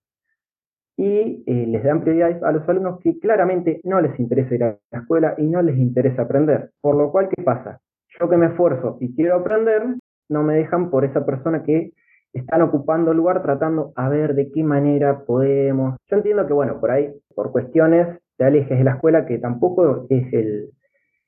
Y 0.99 1.43
eh, 1.45 1.67
les 1.67 1.83
dan 1.83 2.01
prioridades 2.01 2.41
a 2.41 2.51
los 2.51 2.67
alumnos 2.67 2.99
que 3.01 3.19
claramente 3.19 3.81
no 3.83 4.01
les 4.01 4.19
interesa 4.19 4.55
ir 4.55 4.63
a 4.63 4.77
la 4.91 4.99
escuela 4.99 5.35
y 5.37 5.43
no 5.43 5.61
les 5.61 5.77
interesa 5.77 6.23
aprender. 6.23 6.71
Por 6.81 6.95
lo 6.95 7.11
cual, 7.11 7.29
¿qué 7.29 7.43
pasa? 7.43 7.79
Yo 8.19 8.27
que 8.27 8.37
me 8.37 8.47
esfuerzo 8.47 8.97
y 8.99 9.13
quiero 9.13 9.35
aprender, 9.35 9.83
no 10.27 10.41
me 10.41 10.55
dejan 10.55 10.89
por 10.89 11.05
esa 11.05 11.23
persona 11.23 11.61
que 11.61 11.93
están 12.33 12.63
ocupando 12.63 13.13
lugar 13.13 13.43
tratando 13.43 13.93
a 13.95 14.09
ver 14.09 14.33
de 14.33 14.51
qué 14.51 14.63
manera 14.63 15.23
podemos. 15.25 15.97
Yo 16.07 16.17
entiendo 16.17 16.47
que, 16.47 16.53
bueno, 16.53 16.79
por 16.79 16.89
ahí, 16.89 17.13
por 17.35 17.51
cuestiones 17.51 18.19
te 18.37 18.45
alejes 18.45 18.77
de 18.77 18.83
la 18.83 18.91
escuela, 18.91 19.25
que 19.25 19.39
tampoco 19.39 20.05
es 20.09 20.33
el, 20.33 20.71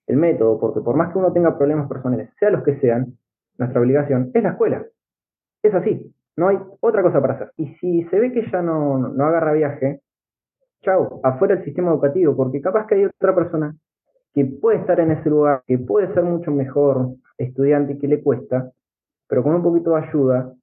método, 0.07 0.59
porque 0.59 0.81
por 0.81 0.95
más 0.95 1.11
que 1.11 1.19
uno 1.19 1.31
tenga 1.31 1.55
problemas 1.55 1.87
personales, 1.87 2.31
sea 2.39 2.49
los 2.49 2.63
que 2.63 2.79
sean, 2.79 3.15
nuestra 3.59 3.79
obligación 3.79 4.31
es 4.33 4.41
la 4.41 4.49
escuela. 4.49 4.83
Es 5.61 5.73
así, 5.75 6.11
no 6.35 6.47
hay 6.47 6.57
otra 6.79 7.03
cosa 7.03 7.21
para 7.21 7.35
hacer. 7.35 7.51
Y 7.57 7.75
si 7.75 8.03
se 8.05 8.19
ve 8.19 8.31
que 8.31 8.49
ya 8.49 8.63
no, 8.63 8.97
no 8.97 9.25
agarra 9.25 9.53
viaje, 9.53 10.01
chao, 10.81 11.19
afuera 11.23 11.55
del 11.55 11.65
sistema 11.65 11.91
educativo, 11.91 12.35
porque 12.35 12.59
capaz 12.59 12.87
que 12.87 12.95
hay 12.95 13.05
otra 13.05 13.35
persona 13.35 13.75
que 14.33 14.45
puede 14.45 14.79
estar 14.79 14.99
en 14.99 15.11
ese 15.11 15.29
lugar, 15.29 15.61
que 15.67 15.77
puede 15.77 16.11
ser 16.13 16.23
mucho 16.23 16.51
mejor 16.51 17.09
estudiante 17.37 17.93
y 17.93 17.99
que 17.99 18.07
le 18.07 18.23
cuesta, 18.23 18.71
pero 19.27 19.43
con 19.43 19.53
un 19.53 19.61
poquito 19.61 19.91
de 19.91 20.07
ayuda 20.07 20.53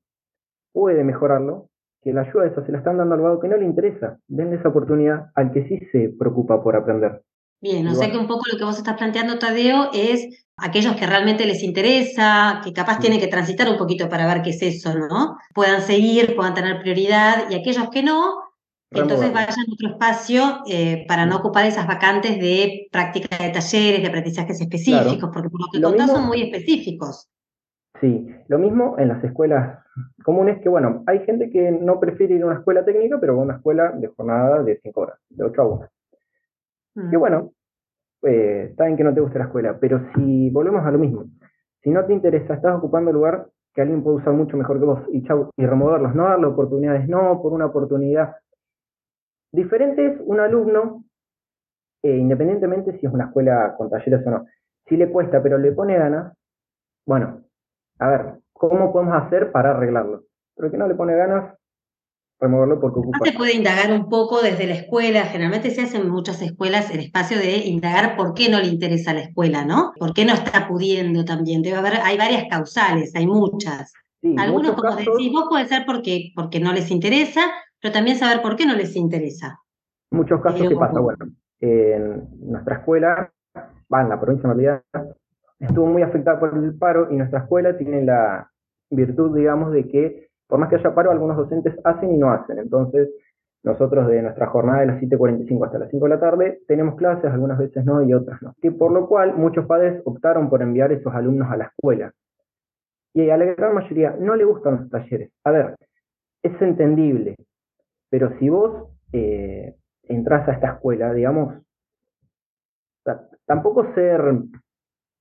puede 0.73 1.05
mejorarlo 1.05 1.69
que 2.07 2.13
la 2.13 2.21
ayuda 2.21 2.47
esa 2.47 2.65
se 2.65 2.71
la 2.71 2.79
están 2.79 2.99
dando 2.99 3.17
al 3.17 3.21
vago 3.21 3.41
que 3.41 3.49
no 3.49 3.57
le 3.57 3.65
interesa. 3.65 4.21
Denle 4.29 4.57
esa 4.57 4.69
oportunidad 4.69 5.27
al 5.35 5.51
que 5.51 5.67
sí 5.67 5.81
se 5.91 6.15
preocupa 6.17 6.63
por 6.63 6.77
aprender. 6.77 7.25
Bien, 7.61 7.85
o 7.89 7.97
sea 7.97 8.13
que 8.13 8.17
un 8.17 8.29
poco 8.29 8.45
lo 8.53 8.57
que 8.57 8.65
vos 8.65 8.79
estás 8.79 8.97
planteando, 8.97 9.41
Tadeo, 9.41 9.91
es 9.93 10.47
aquellos 10.57 10.95
que 10.95 11.05
realmente 11.05 11.47
les 11.47 11.65
interesa, 11.65 12.61
que 12.63 12.73
capaz 12.73 13.01
tienen 13.01 13.19
que 13.19 13.27
transitar 13.27 13.69
un 13.69 13.77
poquito 13.77 14.09
para 14.09 14.25
ver 14.25 14.43
qué 14.43 14.51
es 14.51 14.63
eso, 14.63 14.95
¿no? 14.97 15.37
Puedan 15.53 15.83
seguir, 15.83 16.37
puedan 16.37 16.55
tener 16.55 16.81
prioridad, 16.81 17.51
y 17.51 17.57
aquellos 17.57 17.91
que 17.91 18.05
no, 18.05 18.37
entonces 18.93 19.33
vayan 19.33 19.59
a 19.69 19.73
otro 19.73 19.89
espacio 19.89 20.63
eh, 20.69 21.07
para 21.09 21.27
no 21.27 21.39
ocupar 21.39 21.67
esas 21.67 21.89
vacantes 21.89 22.39
de 22.39 22.87
práctica 22.93 23.37
de 23.37 23.51
talleres, 23.51 24.01
de 24.01 24.07
aprendizajes 24.07 24.61
específicos, 24.61 25.31
porque 25.33 25.51
por 25.51 25.61
lo 25.61 25.67
que 25.73 25.83
contás 25.83 26.13
son 26.13 26.27
muy 26.27 26.43
específicos. 26.43 27.29
Sí, 28.01 28.29
lo 28.47 28.59
mismo 28.59 28.95
en 28.97 29.09
las 29.09 29.25
escuelas 29.25 29.81
comunes, 30.25 30.61
que 30.61 30.69
bueno, 30.69 31.03
hay 31.07 31.21
gente 31.25 31.51
que 31.51 31.71
no 31.71 32.01
prefiere 32.01 32.35
ir 32.35 32.43
a 32.43 32.47
una 32.47 32.57
escuela 32.57 32.85
técnica, 32.85 33.19
pero 33.21 33.35
a 33.35 33.43
una 33.43 33.57
escuela 33.57 33.93
de 33.93 34.09
jornada 34.09 34.63
de 34.63 34.79
5 34.83 35.01
horas, 35.01 35.19
de 35.31 35.45
8 35.45 35.63
a 35.63 35.67
1. 35.67 35.89
Mm. 36.95 37.11
Que 37.11 37.17
bueno, 37.17 37.53
eh, 38.23 38.69
está 38.71 38.85
bien 38.87 38.97
que 38.97 39.05
no 39.05 39.15
te 39.15 39.21
guste 39.21 39.39
la 39.39 39.47
escuela, 39.47 39.79
pero 39.81 40.01
si 40.15 40.51
volvemos 40.51 40.85
a 40.85 40.91
lo 40.91 40.99
mismo, 40.99 41.27
si 41.83 41.91
no 41.91 42.05
te 42.05 42.13
interesa, 42.13 42.55
estás 42.55 42.77
ocupando 42.77 43.11
el 43.11 43.17
lugar 43.17 43.49
que 43.75 43.83
alguien 43.83 44.03
puede 44.03 44.17
usar 44.17 44.33
mucho 44.33 44.57
mejor 44.57 44.79
que 44.79 44.87
vos 44.87 45.01
y 45.13 45.23
chau, 45.23 45.51
y 45.57 45.67
removerlos, 45.67 46.15
no 46.15 46.25
darle 46.25 46.47
oportunidades, 46.47 47.09
no 47.09 47.41
por 47.43 47.53
una 47.53 47.67
oportunidad. 47.67 48.37
Diferente 49.53 50.07
es 50.07 50.21
un 50.25 50.41
alumno, 50.41 51.05
eh, 52.03 52.17
independientemente 52.17 52.99
si 52.99 53.07
es 53.07 53.13
una 53.13 53.27
escuela 53.27 53.75
con 53.77 53.91
talleres 53.91 54.27
o 54.27 54.31
no, 54.31 54.47
si 54.89 54.97
le 54.97 55.11
cuesta 55.11 55.43
pero 55.43 55.59
le 55.59 55.73
pone 55.73 55.97
ganas, 55.97 56.33
bueno, 57.07 57.46
a 57.99 58.09
ver, 58.09 58.35
¿cómo 58.53 58.93
podemos 58.93 59.23
hacer 59.23 59.53
para 59.53 59.71
arreglarlo? 59.71 60.25
Pero 60.55 60.71
que 60.71 60.79
no 60.79 60.89
le 60.89 60.95
pone 60.95 61.15
ganas, 61.15 61.55
removerlo 62.39 62.81
porque 62.81 63.01
ocupa. 63.01 63.19
se 63.25 63.33
puede 63.33 63.55
indagar 63.55 63.93
un 63.93 64.09
poco 64.09 64.43
desde 64.43 64.67
la 64.67 64.75
escuela. 64.75 65.25
Generalmente 65.25 65.71
se 65.71 65.83
hace 65.83 65.99
en 65.99 66.11
muchas 66.11 66.43
escuelas 66.43 66.91
el 66.91 67.01
espacio 67.01 67.39
de 67.39 67.67
indagar 67.67 68.17
por 68.17 68.35
qué 68.35 68.49
no 68.49 68.59
le 68.59 68.67
interesa 68.67 69.15
la 69.15 69.21
escuela, 69.21 69.65
¿no? 69.65 69.93
¿Por 69.99 70.13
qué 70.13 70.25
no 70.25 70.35
está 70.35 70.69
pudiendo 70.69 71.25
también? 71.25 71.63
Debe 71.63 71.77
haber, 71.77 71.95
hay 72.03 72.19
varias 72.19 72.45
causales, 72.51 73.15
hay 73.15 73.27
muchas. 73.27 73.93
Algunos, 74.39 74.73
como 74.73 74.97
decís 74.97 75.33
vos, 75.33 75.47
puede 75.49 75.67
ser 75.67 75.85
porque, 75.87 76.33
porque 76.35 76.59
no 76.59 76.73
les 76.73 76.91
interesa, 76.91 77.43
pero 77.81 77.93
también 77.93 78.19
saber 78.19 78.43
por 78.43 78.57
qué 78.57 78.67
no 78.67 78.75
les 78.75 78.97
interesa. 78.97 79.61
Muchos 80.11 80.41
casos, 80.41 80.69
¿qué 80.69 80.75
pasa? 80.75 80.99
Bueno, 80.99 81.27
en 81.61 82.29
nuestra 82.41 82.77
escuela, 82.77 83.33
va 83.93 84.03
en 84.03 84.09
la 84.09 84.21
provincia 84.21 84.49
de 84.49 84.55
realidad, 84.55 84.83
estuvo 85.59 85.87
muy 85.87 86.03
afectada 86.03 86.39
por 86.39 86.57
el 86.57 86.77
paro 86.77 87.09
y 87.11 87.17
nuestra 87.17 87.41
escuela 87.41 87.77
tiene 87.77 88.05
la 88.05 88.51
virtud, 88.91 89.37
digamos, 89.37 89.73
de 89.73 89.89
que 89.89 90.27
por 90.47 90.59
más 90.59 90.69
que 90.69 90.77
haya 90.77 90.95
paro, 90.95 91.11
algunos 91.11 91.37
docentes 91.37 91.75
hacen 91.85 92.13
y 92.13 92.19
no 92.19 92.31
hacen. 92.31 92.59
Entonces, 92.59 93.11
nosotros 93.63 94.07
de 94.07 94.23
nuestra 94.23 94.47
jornada 94.47 94.81
de 94.81 94.87
las 94.87 95.01
7.45 95.01 95.67
hasta 95.67 95.79
las 95.79 95.91
5 95.91 96.05
de 96.05 96.11
la 96.11 96.21
tarde 96.21 96.61
tenemos 96.69 96.95
clases, 96.95 97.31
algunas 97.33 97.59
veces 97.59 97.85
no 97.85 98.03
y 98.03 98.15
otras 98.15 98.41
no. 98.43 98.55
Que 98.63 98.71
por 98.71 98.93
lo 98.93 99.09
cual 99.09 99.37
muchos 99.37 99.67
padres 99.67 100.01
optaron 100.05 100.49
por 100.49 100.63
enviar 100.63 100.93
esos 100.93 101.13
alumnos 101.13 101.51
a 101.51 101.57
la 101.57 101.65
escuela. 101.65 102.13
Y 103.13 103.31
a 103.31 103.37
la 103.37 103.47
gran 103.47 103.75
mayoría 103.75 104.15
no 104.21 104.37
le 104.37 104.45
gustan 104.45 104.77
los 104.77 104.91
talleres. 104.91 105.33
A 105.43 105.51
ver, 105.51 105.77
es 106.43 106.63
entendible, 106.63 107.35
pero 108.11 108.39
si 108.39 108.49
vos 108.49 108.89
eh, 109.13 109.75
entras 110.03 110.47
a 110.49 110.53
esta 110.53 110.75
escuela, 110.75 111.13
digamos, 111.13 111.55
tampoco 113.47 113.93
ser 113.95 114.21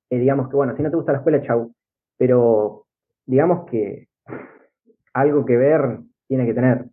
eh, 0.10 0.20
digamos 0.20 0.50
que, 0.50 0.56
bueno, 0.56 0.76
si 0.76 0.84
no 0.84 0.90
te 0.90 0.96
gusta 0.96 1.12
la 1.12 1.18
escuela, 1.20 1.42
chau. 1.42 1.74
Pero 2.18 2.86
digamos 3.26 3.70
que 3.70 4.08
algo 5.14 5.46
que 5.46 5.58
ver 5.58 6.00
tiene 6.28 6.46
que 6.46 6.54
tener. 6.54 6.86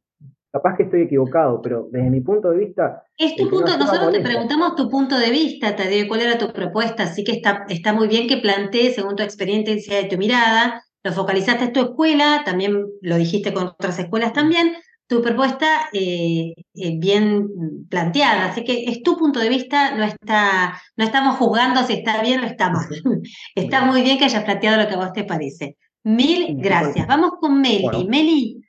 Capaz 0.53 0.77
que 0.77 0.83
estoy 0.83 1.03
equivocado, 1.03 1.63
pero 1.63 1.89
desde 1.91 2.11
mi 2.11 2.21
punto 2.21 2.51
de 2.51 2.59
vista... 2.59 3.05
Es 3.17 3.37
tu 3.37 3.49
punto, 3.49 3.79
nosotros 3.79 4.13
te 4.13 4.21
preguntamos 4.21 4.77
tu 4.77 4.91
punto 4.91 5.19
de 5.19 5.31
vista, 5.31 5.75
Tadeo, 5.75 6.07
cuál 6.09 6.21
era 6.21 6.37
tu 6.37 6.53
propuesta, 6.53 7.05
así 7.05 7.25
que 7.25 7.33
está, 7.33 7.65
está 7.69 7.95
muy 7.95 8.07
bien 8.07 8.29
que 8.29 8.37
plantees 8.37 8.97
según 8.97 9.17
tu 9.17 9.23
experiencia 9.23 10.01
y 10.01 10.09
tu 10.09 10.19
mirada, 10.19 10.83
lo 11.03 11.13
focalizaste 11.13 11.65
en 11.65 11.73
tu 11.73 11.81
escuela, 11.81 12.43
también 12.45 12.87
lo 13.01 13.17
dijiste 13.17 13.55
con 13.55 13.69
otras 13.69 13.99
escuelas 13.99 14.35
también, 14.35 14.75
tu 15.13 15.21
propuesta 15.21 15.67
eh, 15.93 16.55
eh, 16.75 16.99
bien 16.99 17.87
planteada, 17.91 18.47
así 18.47 18.65
que 18.65 18.85
es 18.85 19.03
tu 19.03 19.19
punto 19.19 19.41
de 19.41 19.51
vista, 19.51 19.95
no, 19.95 20.05
está, 20.05 20.73
no 20.97 21.05
estamos 21.05 21.37
juzgando 21.37 21.83
si 21.83 21.93
está 21.93 22.23
bien 22.23 22.41
o 22.41 22.45
está 22.45 22.71
mal. 22.71 22.87
está 23.55 23.83
muy 23.83 24.01
bien 24.01 24.17
que 24.17 24.25
hayas 24.25 24.45
planteado 24.45 24.81
lo 24.81 24.89
que 24.89 24.95
a 24.95 24.97
vos 24.97 25.13
te 25.13 25.25
parece. 25.25 25.77
Mil 26.03 26.57
gracias. 26.63 27.07
Vamos 27.07 27.33
con 27.39 27.61
Meli. 27.61 28.09
Meli. 28.09 28.63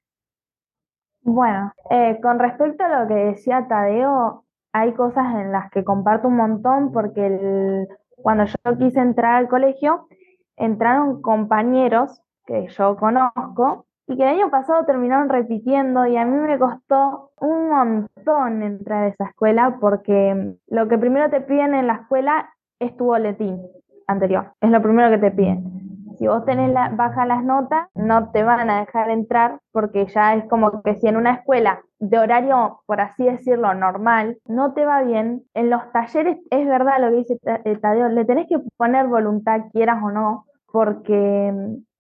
Bueno, 1.22 1.72
eh, 1.90 2.20
con 2.22 2.40
respecto 2.40 2.84
a 2.84 3.04
lo 3.04 3.08
que 3.08 3.14
decía 3.14 3.66
Tadeo, 3.70 4.44
hay 4.74 4.94
cosas 4.96 5.26
en 5.36 5.54
las 5.54 5.72
que 5.72 5.86
comparto 5.86 6.28
un 6.28 6.36
montón 6.36 6.92
porque 6.92 7.88
cuando 8.18 8.44
yo 8.44 8.78
quise 8.78 9.00
entrar 9.00 9.36
al 9.36 9.48
colegio, 9.48 10.10
entraron 10.58 11.22
compañeros 11.22 12.22
que 12.46 12.68
yo 12.68 12.98
conozco 12.98 13.86
y 14.08 14.18
que 14.18 14.24
el 14.24 14.30
año 14.30 14.50
pasado 14.50 14.86
terminaron 14.86 15.30
repitiendo 15.30 16.06
y 16.06 16.18
a 16.18 16.26
mí 16.26 16.38
me 16.38 16.60
costó 16.60 17.32
un 17.40 17.70
montón 17.70 18.62
entrar 18.62 19.04
a 19.04 19.08
esa 19.08 19.26
escuela 19.26 19.78
porque 19.80 20.56
lo 20.68 20.88
que 20.88 20.98
primero 20.98 21.30
te 21.30 21.42
piden 21.42 21.74
en 21.74 21.88
la 21.88 21.96
escuela 21.96 22.50
es 22.80 22.96
tu 22.98 23.06
boletín 23.06 23.62
anterior, 24.08 24.54
es 24.60 24.70
lo 24.70 24.82
primero 24.82 25.10
que 25.10 25.18
te 25.18 25.32
piden. 25.32 25.84
Si 26.18 26.28
vos 26.28 26.46
tenés 26.46 26.72
la, 26.72 26.90
baja 26.90 27.26
las 27.26 27.44
notas, 27.44 27.88
no 27.96 28.32
te 28.32 28.44
van 28.44 28.70
a 28.70 28.82
dejar 28.82 29.10
entrar 29.10 29.60
porque 29.72 30.06
ya 30.06 30.36
es 30.36 30.46
como 30.46 30.84
que 30.84 30.96
si 30.96 31.08
en 31.08 31.18
una 31.18 31.34
escuela 31.34 31.82
de 32.00 32.20
horario, 32.20 32.82
por 32.86 33.02
así 33.02 33.26
decirlo, 33.26 33.74
normal, 33.74 34.38
no 34.46 34.74
te 34.74 34.86
va 34.86 35.02
bien, 35.02 35.44
en 35.54 35.70
los 35.70 35.92
talleres 35.92 36.38
es 36.52 36.68
verdad 36.68 37.00
lo 37.00 37.10
que 37.10 37.16
dice 37.16 37.40
eh, 37.66 37.78
Tadeo, 37.78 38.10
le 38.10 38.26
tenés 38.26 38.48
que 38.48 38.60
poner 38.78 39.08
voluntad, 39.08 39.62
quieras 39.72 40.04
o 40.04 40.12
no, 40.12 40.46
porque 40.72 41.54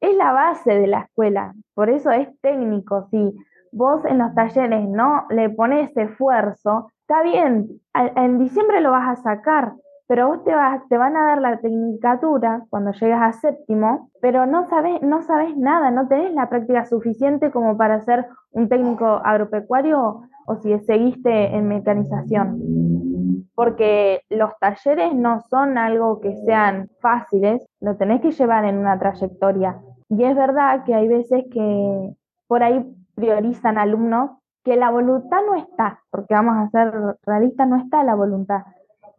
es 0.04 0.16
la 0.18 0.34
base 0.34 0.74
de 0.74 0.88
la 0.88 1.00
escuela, 1.02 1.54
por 1.74 1.89
eso 1.89 2.12
es 2.12 2.28
técnico. 2.42 3.08
Si 3.10 3.34
vos 3.72 4.04
en 4.06 4.18
los 4.18 4.36
talleres 4.36 4.88
no 4.89 5.26
le 5.30 5.50
pones 5.50 5.96
esfuerzo, 5.96 6.89
está 7.02 7.24
bien, 7.24 7.80
en 7.94 8.38
diciembre 8.38 8.82
lo 8.82 8.92
vas 8.92 9.18
a 9.18 9.22
sacar, 9.22 9.74
pero 10.08 10.28
vos 10.28 10.44
te, 10.44 10.54
vas, 10.54 10.82
te 10.89 10.98
van 10.98 11.16
a 11.16 11.26
dar 11.26 11.42
la 11.42 11.58
tecnicatura 11.60 12.66
cuando 12.70 12.92
llegas 12.92 13.22
a 13.22 13.39
séptimo, 13.39 14.10
pero 14.22 14.46
no 14.46 14.68
sabes, 14.68 15.02
no 15.02 15.22
nada, 15.56 15.89
no 15.89 16.08
tenés 16.10 16.34
la 16.34 16.50
práctica 16.50 16.86
suficiente 16.86 17.50
como 17.50 17.78
para 17.78 18.02
ser 18.02 18.28
un 18.52 18.68
técnico 18.68 19.06
agropecuario 19.06 20.24
o 20.46 20.56
si 20.58 20.78
seguiste 20.80 21.56
en 21.56 21.70
mecanización. 21.70 23.48
Porque 23.56 24.22
los 24.30 24.52
talleres 24.60 25.16
no 25.16 25.39
son 25.50 25.78
algo 25.78 26.20
que 26.20 26.36
sean 26.46 26.89
fáciles, 27.00 27.66
lo 27.80 27.96
tenés 27.96 28.20
que 28.20 28.32
llevar 28.32 28.66
en 28.66 28.80
una 28.80 29.00
trayectoria. 29.00 29.78
Y 30.15 30.23
es 30.23 30.36
verdad 30.36 30.84
que 30.84 30.93
hay 30.93 31.08
veces 31.08 31.43
que 31.52 32.15
por 32.47 32.62
ahí 32.62 32.86
priorizan 33.15 33.80
alumnos 33.80 34.32
que 34.63 34.76
la 34.76 34.91
voluntad 34.91 35.39
no 35.45 35.56
está, 35.56 36.02
porque 36.12 36.36
vamos 36.36 36.56
a 36.56 36.69
ser 36.69 36.93
realistas, 37.26 37.67
no 37.67 37.78
está 37.78 38.04
la 38.04 38.13
voluntad. 38.13 38.63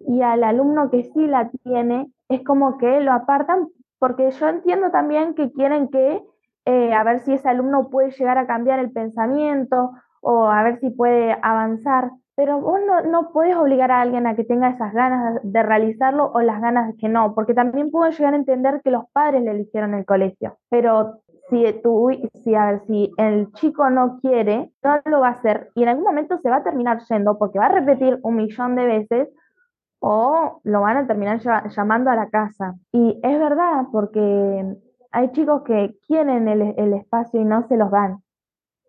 Y 0.01 0.23
al 0.23 0.45
alumno 0.45 0.91
que 0.91 1.03
sí 1.03 1.27
la 1.27 1.51
tiene, 1.65 2.11
es 2.29 2.45
como 2.45 2.79
que 2.79 3.01
lo 3.01 3.13
apartan, 3.13 3.69
porque 3.99 4.31
yo 4.31 4.49
entiendo 4.49 4.91
también 4.91 5.35
que 5.35 5.51
quieren 5.51 5.89
que, 5.89 6.23
eh, 6.65 6.95
a 6.95 7.03
ver 7.03 7.21
si 7.21 7.35
ese 7.35 7.49
alumno 7.49 7.91
puede 7.91 8.13
llegar 8.13 8.39
a 8.39 8.47
cambiar 8.47 8.79
el 8.79 8.93
pensamiento 8.93 9.93
o 10.21 10.47
a 10.47 10.63
ver 10.63 10.79
si 10.79 10.91
puede 10.91 11.37
avanzar, 11.43 12.13
pero 12.37 12.61
vos 12.61 12.81
no, 12.87 13.03
no 13.03 13.33
podés 13.33 13.57
obligar 13.57 13.91
a 13.91 14.01
alguien 14.01 14.27
a 14.27 14.35
que 14.35 14.45
tenga 14.45 14.71
esas 14.71 14.93
ganas 14.93 15.41
de 15.43 15.63
realizarlo 15.63 16.31
o 16.33 16.41
las 16.41 16.61
ganas 16.61 16.89
de 16.89 16.97
que 16.97 17.09
no, 17.09 17.35
porque 17.35 17.55
también 17.55 17.91
puedo 17.91 18.11
llegar 18.11 18.35
a 18.35 18.39
entender 18.39 18.81
que 18.83 18.91
los 18.91 19.05
padres 19.13 19.43
le 19.43 19.53
eligieron 19.53 19.95
el 19.95 20.05
colegio, 20.05 20.59
pero 20.69 21.21
si 21.51 21.65
tú, 21.83 22.11
si, 22.43 22.55
a 22.55 22.67
ver, 22.67 22.81
si 22.87 23.13
el 23.19 23.53
chico 23.53 23.91
no 23.91 24.19
quiere, 24.21 24.73
no 24.83 25.01
lo 25.05 25.21
va 25.21 25.29
a 25.29 25.33
hacer 25.33 25.71
y 25.75 25.83
en 25.83 25.91
algún 25.91 26.05
momento 26.05 26.39
se 26.39 26.51
va 26.51 26.57
a 26.57 26.65
terminar 26.65 27.01
yendo 27.09 27.39
porque 27.39 27.59
va 27.59 27.67
a 27.67 27.73
repetir 27.73 28.19
un 28.23 28.37
millón 28.37 28.77
de 28.77 28.87
veces 28.87 29.29
o 30.07 30.61
lo 30.65 30.81
van 30.83 30.99
a 30.99 31.07
terminar 31.07 31.41
llamando 31.71 32.11
a 32.11 32.17
la 32.17 32.29
casa. 32.29 32.75
Y 32.93 33.19
es 33.23 33.39
verdad, 33.39 33.87
porque 33.91 34.77
hay 35.13 35.33
chicos 35.33 35.63
que 35.63 35.97
quieren 36.07 36.47
el, 36.47 36.93
espacio 36.93 37.41
y 37.41 37.45
no 37.45 37.67
se 37.69 37.79
los 37.79 37.91
dan, 37.91 38.19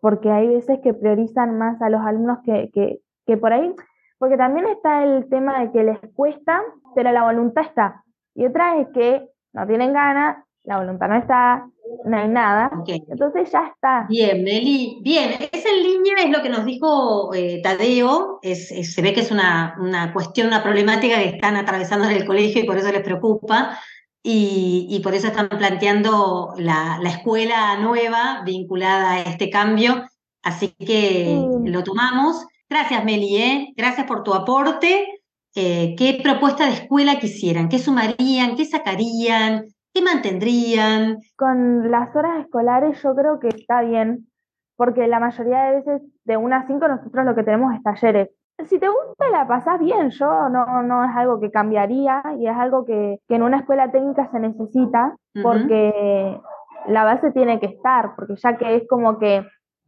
porque 0.02 0.30
hay 0.30 0.48
veces 0.48 0.80
que 0.84 0.94
priorizan 0.94 1.58
más 1.58 1.82
a 1.82 1.90
los 1.90 2.02
alumnos 2.02 2.40
que, 2.44 2.70
que, 2.74 3.00
que 3.26 3.38
por 3.38 3.54
ahí, 3.54 3.74
porque 4.18 4.38
también 4.38 4.68
está 4.68 5.04
el 5.04 5.28
tema 5.30 5.60
de 5.60 5.72
que 5.72 5.84
les 5.84 6.00
cuesta, 6.16 6.62
pero 6.96 7.12
la 7.12 7.24
voluntad 7.24 7.64
está. 7.64 8.04
Y 8.34 8.46
otra 8.46 8.80
es 8.80 8.88
que 8.94 9.28
no 9.54 9.66
tienen 9.68 9.94
ganas, 9.94 10.46
la 10.64 10.80
voluntad 10.80 11.08
no 11.08 11.18
está, 11.18 11.68
no 12.06 12.18
hay 12.18 12.28
nada. 12.28 12.72
Entonces 12.88 13.52
ya 13.52 13.72
está. 13.74 14.06
Bien, 14.10 14.44
Meli. 14.44 15.00
Bien, 15.02 15.32
es 15.52 15.66
en 15.66 15.84
línea, 15.84 16.16
es 16.24 16.30
lo 16.30 16.42
que 16.42 16.50
nos 16.50 16.66
dijo 16.66 17.34
eh, 17.34 17.62
Tadeo. 17.62 18.40
Es, 18.42 18.70
se 18.70 19.02
ve 19.02 19.14
que 19.14 19.22
es 19.22 19.32
una, 19.32 19.76
una, 19.80 20.12
cuestión, 20.14 20.48
una 20.48 20.64
problemática 20.64 21.18
que 21.18 21.30
están 21.30 21.56
atravesando 21.56 22.08
en 22.08 22.16
el 22.16 22.26
colegio 22.26 22.62
y 22.62 22.66
por 22.66 22.78
eso 22.78 22.92
les 22.92 23.04
preocupa. 23.04 23.80
Y, 24.28 25.00
por 25.04 25.14
eso 25.14 25.28
están 25.28 25.50
planteando 25.50 26.56
la, 26.58 26.98
la, 27.00 27.10
escuela 27.12 27.78
nueva 27.78 28.42
vinculada 28.44 29.12
a 29.12 29.22
este 29.22 29.52
cambio. 29.52 30.04
Así 30.42 30.70
que 30.70 31.40
lo 31.64 31.84
tomamos. 31.84 32.44
Gracias, 32.70 33.06
Meli. 33.06 33.38
¿eh? 33.38 33.74
Gracias 33.78 34.08
por 34.08 34.24
tu 34.24 34.34
aporte. 34.34 35.08
Eh, 35.56 35.96
¿Qué 35.98 36.20
propuesta 36.22 36.66
de 36.66 36.74
escuela 36.74 37.20
quisieran? 37.20 37.70
¿Qué 37.70 37.80
sumarían? 37.80 38.56
¿Qué 38.56 38.66
sacarían? 38.66 39.66
¿Qué 39.94 40.02
mantendrían? 40.02 41.20
Con 41.38 41.90
las 41.90 42.14
horas 42.16 42.44
escolares 42.44 43.02
yo 43.02 43.16
creo 43.16 43.40
que 43.40 43.48
está 43.48 43.82
bien, 43.82 44.28
porque 44.76 45.08
la 45.08 45.22
mayoría 45.22 45.64
de 45.64 45.76
veces 45.78 46.02
de 46.26 46.36
una 46.36 46.58
a 46.58 46.68
5 46.68 46.88
nosotros 46.88 47.26
lo 47.26 47.36
que 47.36 47.44
tenemos 47.44 47.74
es 47.74 47.82
talleres. 47.84 48.30
Si 48.68 48.80
te 48.80 48.88
gusta, 48.88 49.30
la 49.32 49.48
pasás 49.48 49.80
bien, 49.80 50.10
yo 50.10 50.50
no, 50.50 50.84
no 50.84 51.06
es 51.06 51.16
algo 51.16 51.40
que 51.40 51.52
cambiaría 51.52 52.22
y 52.40 52.48
es 52.48 52.56
algo 52.56 52.86
que, 52.86 53.20
en 53.28 53.44
una 53.44 53.60
escuela 53.60 53.92
técnica 53.92 54.30
se 54.32 54.40
necesita 54.40 55.16
porque 55.42 56.40
la 56.88 57.04
base 57.04 57.32
tiene 57.32 57.60
que 57.60 57.68
estar, 57.68 58.16
porque 58.16 58.36
ya 58.36 58.58
que 58.58 58.76
es 58.76 58.88
como 58.88 59.20
que 59.20 59.46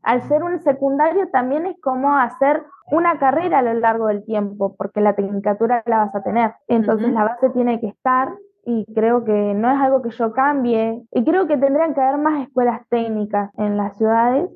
al 0.07 0.25
ser 0.29 0.41
un 0.41 0.61
secundario 0.61 1.27
también 1.33 1.65
es 1.65 1.75
como 1.81 2.17
hacer 2.17 2.63
una 2.89 3.19
carrera 3.19 3.59
a 3.59 3.61
lo 3.61 3.73
largo 3.73 4.07
del 4.07 4.23
tiempo, 4.23 4.73
porque 4.77 5.01
la 5.01 5.15
tecnicatura 5.15 5.83
la 5.85 5.97
vas 5.97 6.15
a 6.15 6.23
tener. 6.23 6.53
Entonces 6.69 7.11
la 7.11 7.25
base 7.25 7.49
tiene 7.49 7.81
que 7.81 7.87
estar 7.87 8.29
y 8.65 8.85
creo 8.95 9.25
que 9.25 9.33
no 9.53 9.69
es 9.69 9.77
algo 9.77 10.01
que 10.01 10.11
yo 10.11 10.31
cambie. 10.31 11.03
Y 11.11 11.25
creo 11.25 11.45
que 11.45 11.57
tendrían 11.57 11.93
que 11.93 11.99
haber 11.99 12.21
más 12.21 12.41
escuelas 12.41 12.87
técnicas 12.89 13.51
en 13.57 13.75
las 13.75 13.97
ciudades. 13.97 14.49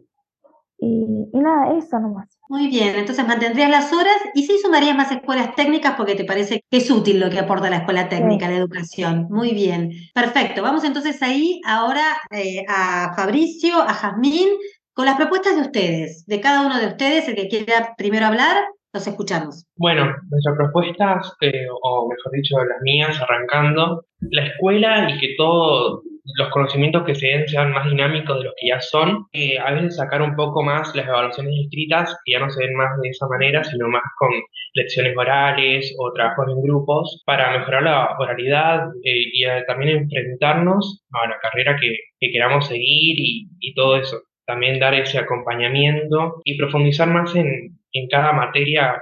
Y, 0.80 1.06
nada, 1.34 1.78
eso 1.78 2.00
nomás. 2.00 2.30
Muy 2.48 2.70
bien, 2.70 2.96
entonces 2.96 3.28
mantendrías 3.28 3.70
las 3.70 3.92
horas 3.92 4.16
y 4.34 4.44
sí 4.44 4.58
sumarías 4.64 4.96
más 4.96 5.12
escuelas 5.12 5.54
técnicas 5.56 5.96
porque 5.96 6.16
te 6.16 6.24
parece 6.24 6.64
que 6.72 6.78
es 6.78 6.90
útil 6.90 7.20
lo 7.20 7.30
que 7.30 7.40
aporta 7.40 7.70
la 7.70 7.78
escuela 7.78 8.08
técnica, 8.08 8.50
la 8.50 8.56
educación. 8.56 9.28
Muy 9.30 9.54
bien, 9.54 9.92
perfecto. 10.16 10.64
Vamos 10.64 10.86
entonces 10.86 11.22
ahí 11.22 11.62
ahora 11.68 12.02
eh, 12.32 12.64
a 12.68 13.14
Fabricio, 13.16 13.76
a 13.82 13.94
Jazmín, 13.94 14.48
con 14.94 15.06
las 15.06 15.16
propuestas 15.16 15.56
de 15.56 15.62
ustedes, 15.62 16.26
de 16.26 16.42
cada 16.42 16.66
uno 16.66 16.80
de 16.80 16.88
ustedes, 16.88 17.28
el 17.28 17.36
que 17.36 17.48
quiera 17.48 17.94
primero 17.98 18.26
hablar, 18.26 18.58
los 18.94 19.08
escuchamos. 19.08 19.66
Bueno, 19.78 20.14
nuestras 20.30 20.58
propuestas, 20.58 21.34
eh, 21.42 21.68
o 21.82 22.10
mejor 22.10 22.32
dicho, 22.34 22.58
las 22.58 22.82
mías, 22.82 23.22
arrancando, 23.22 24.04
la 24.20 24.46
escuela 24.48 25.10
y 25.10 25.18
que 25.18 25.36
todos 25.38 26.02
los 26.38 26.50
conocimientos 26.50 27.04
que 27.06 27.16
se 27.16 27.28
den 27.28 27.48
sean 27.48 27.72
más 27.72 27.90
dinámicos 27.90 28.38
de 28.38 28.44
los 28.44 28.54
que 28.60 28.68
ya 28.68 28.82
son, 28.82 29.28
eh, 29.32 29.58
a 29.60 29.72
veces 29.72 29.96
sacar 29.96 30.22
un 30.22 30.36
poco 30.36 30.62
más 30.62 30.94
las 30.94 31.08
evaluaciones 31.08 31.54
escritas, 31.64 32.16
que 32.26 32.34
ya 32.34 32.40
no 32.40 32.50
se 32.50 32.66
ven 32.66 32.76
más 32.76 33.00
de 33.02 33.10
esa 33.10 33.28
manera, 33.28 33.64
sino 33.64 33.88
más 33.88 34.04
con 34.20 34.30
lecciones 34.74 35.16
orales 35.18 35.96
o 35.98 36.12
trabajos 36.12 36.48
en 36.50 36.62
grupos, 36.62 37.24
para 37.26 37.58
mejorar 37.58 37.84
la 37.84 38.18
oralidad 38.20 38.90
eh, 39.04 39.24
y 39.34 39.44
también 39.68 39.98
enfrentarnos 39.98 41.04
a 41.14 41.28
la 41.28 41.40
carrera 41.40 41.78
que, 41.80 41.96
queramos 42.20 42.68
seguir 42.68 43.16
y 43.18 43.74
todo 43.74 43.96
eso 43.98 44.22
también 44.52 44.80
dar 44.80 44.94
ese 44.94 45.18
acompañamiento 45.18 46.42
y 46.44 46.58
profundizar 46.58 47.08
más 47.08 47.34
en, 47.36 47.80
en 47.94 48.08
cada 48.10 48.34
materia 48.34 49.02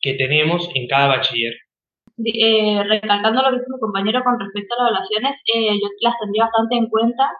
que 0.00 0.14
tenemos 0.14 0.70
en 0.74 0.86
cada 0.88 1.08
bachiller. 1.08 1.54
Eh, 2.24 2.82
recalcando 2.84 3.42
lo 3.42 3.50
que 3.50 3.58
dijo 3.58 3.74
mi 3.74 3.80
compañero 3.80 4.24
con 4.24 4.40
respecto 4.40 4.74
a 4.74 4.84
las 4.84 4.90
evaluaciones, 4.90 5.40
eh, 5.54 5.78
yo 5.80 5.88
las 6.00 6.14
tendría 6.20 6.44
bastante 6.44 6.76
en 6.76 6.86
cuenta, 6.88 7.30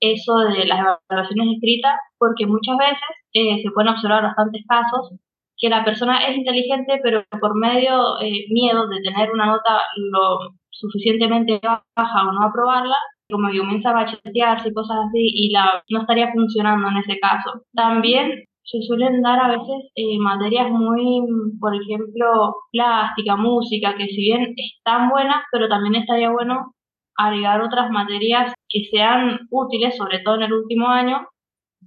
eso 0.00 0.38
de 0.38 0.64
las 0.64 0.80
evaluaciones 0.80 1.56
escritas, 1.56 1.94
porque 2.18 2.46
muchas 2.46 2.76
veces 2.76 3.10
eh, 3.34 3.62
se 3.62 3.70
pueden 3.70 3.92
observar 3.92 4.22
bastantes 4.22 4.62
casos 4.66 5.12
que 5.58 5.68
la 5.68 5.84
persona 5.84 6.26
es 6.26 6.36
inteligente, 6.36 6.98
pero 7.02 7.24
por 7.40 7.54
medio 7.54 8.20
eh, 8.20 8.46
miedo 8.50 8.88
de 8.88 9.00
tener 9.02 9.30
una 9.30 9.46
nota 9.46 9.80
lo 9.96 10.38
suficientemente 10.70 11.60
baja 11.62 12.28
o 12.28 12.32
no 12.32 12.42
aprobarla, 12.42 12.96
como 13.30 13.50
que 13.50 13.58
comienza 13.58 13.90
a 13.90 14.04
bachetearse 14.04 14.68
y 14.68 14.74
cosas 14.74 14.98
así, 15.08 15.20
y 15.20 15.50
la, 15.50 15.82
no 15.90 16.00
estaría 16.00 16.32
funcionando 16.32 16.88
en 16.88 16.98
ese 16.98 17.18
caso. 17.18 17.62
También 17.74 18.44
se 18.62 18.82
suelen 18.82 19.22
dar 19.22 19.38
a 19.40 19.48
veces 19.48 19.90
eh, 19.94 20.18
materias 20.18 20.70
muy, 20.70 21.22
por 21.60 21.74
ejemplo, 21.74 22.54
plástica, 22.72 23.36
música, 23.36 23.94
que 23.96 24.06
si 24.06 24.22
bien 24.22 24.54
están 24.56 25.08
buenas, 25.08 25.44
pero 25.52 25.68
también 25.68 25.96
estaría 25.96 26.30
bueno 26.30 26.72
agregar 27.16 27.62
otras 27.62 27.90
materias 27.90 28.52
que 28.68 28.84
sean 28.90 29.40
útiles, 29.50 29.96
sobre 29.96 30.20
todo 30.20 30.36
en 30.36 30.42
el 30.42 30.52
último 30.52 30.88
año, 30.88 31.26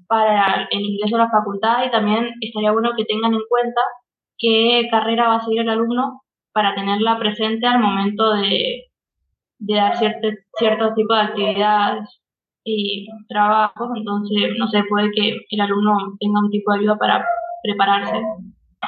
para 0.08 0.67
el 0.71 0.82
ingreso 0.82 1.17
a 1.17 1.25
la 1.25 1.30
facultad 1.30 1.86
y 1.86 1.91
también 1.91 2.30
estaría 2.41 2.71
bueno 2.71 2.91
que 2.97 3.06
tengan 3.06 3.34
en 3.34 3.41
cuenta 3.47 3.82
qué 4.38 4.88
carrera 4.89 5.28
va 5.28 5.36
a 5.36 5.45
seguir 5.45 5.62
el 5.62 5.69
alumno 5.69 6.21
para 6.54 6.73
tenerla 6.75 7.19
presente 7.19 7.67
al 7.67 7.80
momento 7.80 8.34
de, 8.34 8.88
de 9.60 9.76
dar 9.76 9.98
cierto, 9.98 10.30
cierto 10.58 10.93
tipo 10.95 11.13
de 11.13 11.22
actividades 11.22 12.22
y 12.63 13.08
trabajos, 13.28 13.89
entonces 13.95 14.52
no 14.58 14.67
se 14.67 14.84
puede 14.84 15.12
que 15.12 15.38
el 15.50 15.62
alumno 15.62 16.17
tenga 16.19 16.39
un 16.39 16.50
tipo 16.50 16.72
de 16.72 16.80
ayuda 16.80 16.98
para 16.98 17.26
prepararse. 17.63 18.22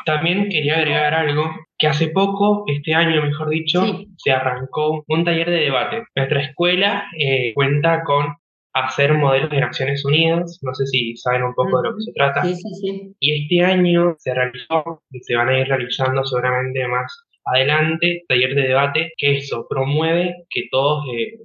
También 0.06 0.50
quería 0.50 0.78
agregar 0.78 1.14
algo, 1.14 1.52
que 1.78 1.88
hace 1.88 2.08
poco, 2.08 2.64
este 2.68 2.94
año 2.94 3.22
mejor 3.22 3.50
dicho, 3.50 3.84
se 4.18 4.32
arrancó 4.32 5.04
un 5.08 5.26
taller 5.26 5.50
de 5.50 5.58
debate. 5.58 6.04
Nuestra 6.16 6.42
escuela 6.42 7.06
eh, 7.18 7.54
cuenta 7.54 8.04
con 8.04 8.36
hacer 8.74 9.14
modelos 9.14 9.50
de 9.50 9.60
Naciones 9.60 10.06
Unidas, 10.06 10.60
no 10.62 10.74
sé 10.74 10.86
si 10.88 11.16
saben 11.18 11.44
un 11.44 11.54
poco 11.54 11.82
de 11.82 11.90
lo 11.90 11.96
que 11.96 12.04
se 12.04 12.14
trata. 12.14 12.44
Sí, 12.44 12.56
sí, 12.56 12.76
sí. 12.76 13.16
Y 13.20 13.44
este 13.44 13.66
año 13.66 14.16
se 14.18 14.34
realizó 14.34 15.04
y 15.12 15.20
se 15.20 15.36
van 15.36 15.50
a 15.50 15.60
ir 15.60 15.68
realizando 15.68 16.24
seguramente 16.24 16.88
más 16.88 17.28
adelante 17.46 18.24
taller 18.28 18.56
de 18.56 18.68
debate 18.68 19.14
que 19.18 19.38
eso 19.38 19.66
promueve 19.70 20.46
que 20.50 20.68
todos 20.72 21.06
eh, 21.16 21.40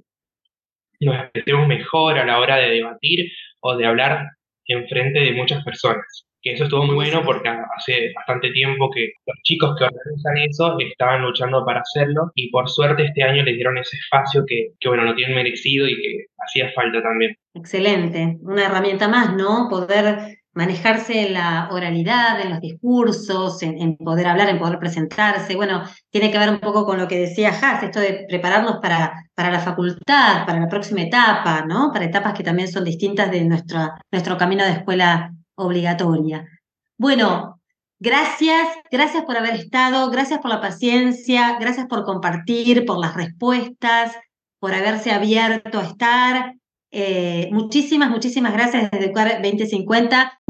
nos 0.99 1.15
expresemos 1.15 1.67
mejor 1.67 2.17
a 2.17 2.25
la 2.25 2.39
hora 2.39 2.57
de 2.57 2.69
debatir 2.69 3.31
o 3.61 3.75
de 3.75 3.85
hablar 3.85 4.25
en 4.65 4.87
frente 4.87 5.19
de 5.19 5.31
muchas 5.33 5.63
personas. 5.63 6.25
Que 6.41 6.53
eso 6.53 6.65
estuvo 6.65 6.83
muy 6.83 6.95
bueno 6.95 7.23
porque 7.25 7.49
hace 7.49 8.13
bastante 8.15 8.51
tiempo 8.51 8.91
que 8.91 9.11
los 9.25 9.37
chicos 9.43 9.75
que 9.77 9.85
organizan 9.85 10.37
eso 10.37 10.77
estaban 10.79 11.23
luchando 11.23 11.65
para 11.65 11.81
hacerlo 11.81 12.31
y 12.35 12.49
por 12.51 12.69
suerte 12.69 13.05
este 13.05 13.23
año 13.23 13.43
les 13.43 13.55
dieron 13.55 13.77
ese 13.77 13.97
espacio 13.97 14.43
que, 14.47 14.69
que 14.79 14.87
bueno, 14.87 15.03
lo 15.03 15.15
tienen 15.15 15.35
merecido 15.35 15.87
y 15.87 15.95
que 15.95 16.25
hacía 16.37 16.71
falta 16.73 17.01
también. 17.01 17.35
Excelente, 17.55 18.37
una 18.41 18.65
herramienta 18.65 19.07
más, 19.07 19.35
¿no? 19.35 19.67
Poder 19.69 20.37
manejarse 20.57 21.27
en 21.27 21.33
la 21.35 21.69
oralidad, 21.71 22.41
en 22.41 22.49
los 22.49 22.59
discursos, 22.59 23.61
en, 23.61 23.95
poder 23.97 24.25
hablar, 24.25 24.49
en 24.49 24.57
poder 24.57 24.79
presentarse. 24.79 25.55
Bueno, 25.55 25.83
tiene 26.09 26.31
que 26.31 26.39
ver 26.39 26.49
un 26.49 26.59
poco 26.59 26.83
con 26.83 26.97
lo 26.97 27.07
que 27.07 27.19
decía 27.19 27.49
Haas, 27.49 27.83
esto 27.83 27.99
de 27.99 28.25
prepararnos 28.27 28.77
para, 28.81 29.29
para 29.35 29.51
la 29.51 29.59
facultad, 29.59 30.47
para 30.47 30.59
la 30.59 30.67
próxima 30.67 31.03
etapa, 31.03 31.63
¿no? 31.67 31.91
Para 31.93 32.05
etapas 32.05 32.33
que 32.33 32.43
también 32.43 32.71
son 32.71 32.85
distintas 32.85 33.29
de 33.29 33.45
nuestra, 33.45 34.01
nuestro 34.11 34.35
camino 34.35 34.63
de 34.63 34.71
escuela 34.71 35.31
obligatoria. 35.53 36.43
Bueno, 36.97 37.61
gracias, 37.99 38.67
gracias 38.91 39.25
por 39.25 39.37
haber 39.37 39.53
estado, 39.53 40.09
gracias 40.09 40.39
por 40.39 40.49
la 40.49 40.59
paciencia, 40.59 41.59
gracias 41.59 41.85
por 41.85 42.03
compartir, 42.03 42.83
por 42.83 42.97
las 42.97 43.13
respuestas, 43.13 44.17
por 44.59 44.73
haberse 44.73 45.11
abierto 45.11 45.79
a 45.79 45.83
estar. 45.83 46.55
Eh, 46.99 47.49
muchísimas, 47.51 48.09
muchísimas 48.09 48.53
gracias 48.53 48.89
desde 48.89 49.05
Educar 49.05 49.39
2050. 49.43 50.41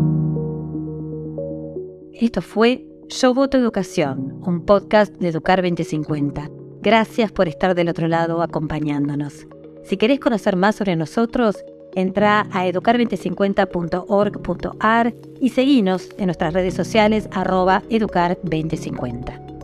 Esto 2.14 2.42
fue 2.42 2.86
Yo 3.10 3.34
Voto 3.34 3.58
Educación, 3.58 4.40
un 4.46 4.66
podcast 4.66 5.14
de 5.18 5.28
Educar 5.28 5.62
2050. 5.62 6.50
Gracias 6.82 7.34
por 7.34 7.50
estar 7.50 7.76
del 7.76 7.90
otro 7.90 8.08
lado 8.08 8.42
acompañándonos. 8.42 9.46
Si 9.84 9.98
querés 9.98 10.22
conocer 10.22 10.56
más 10.56 10.78
sobre 10.78 10.96
nosotros, 10.96 11.58
entra 11.96 12.48
a 12.54 12.66
educar2050.org.ar 12.66 15.14
y 15.42 15.50
seguinos 15.50 16.12
en 16.18 16.28
nuestras 16.28 16.54
redes 16.54 16.76
sociales 16.76 17.28
arroba 17.34 17.84
educar2050. 17.90 19.57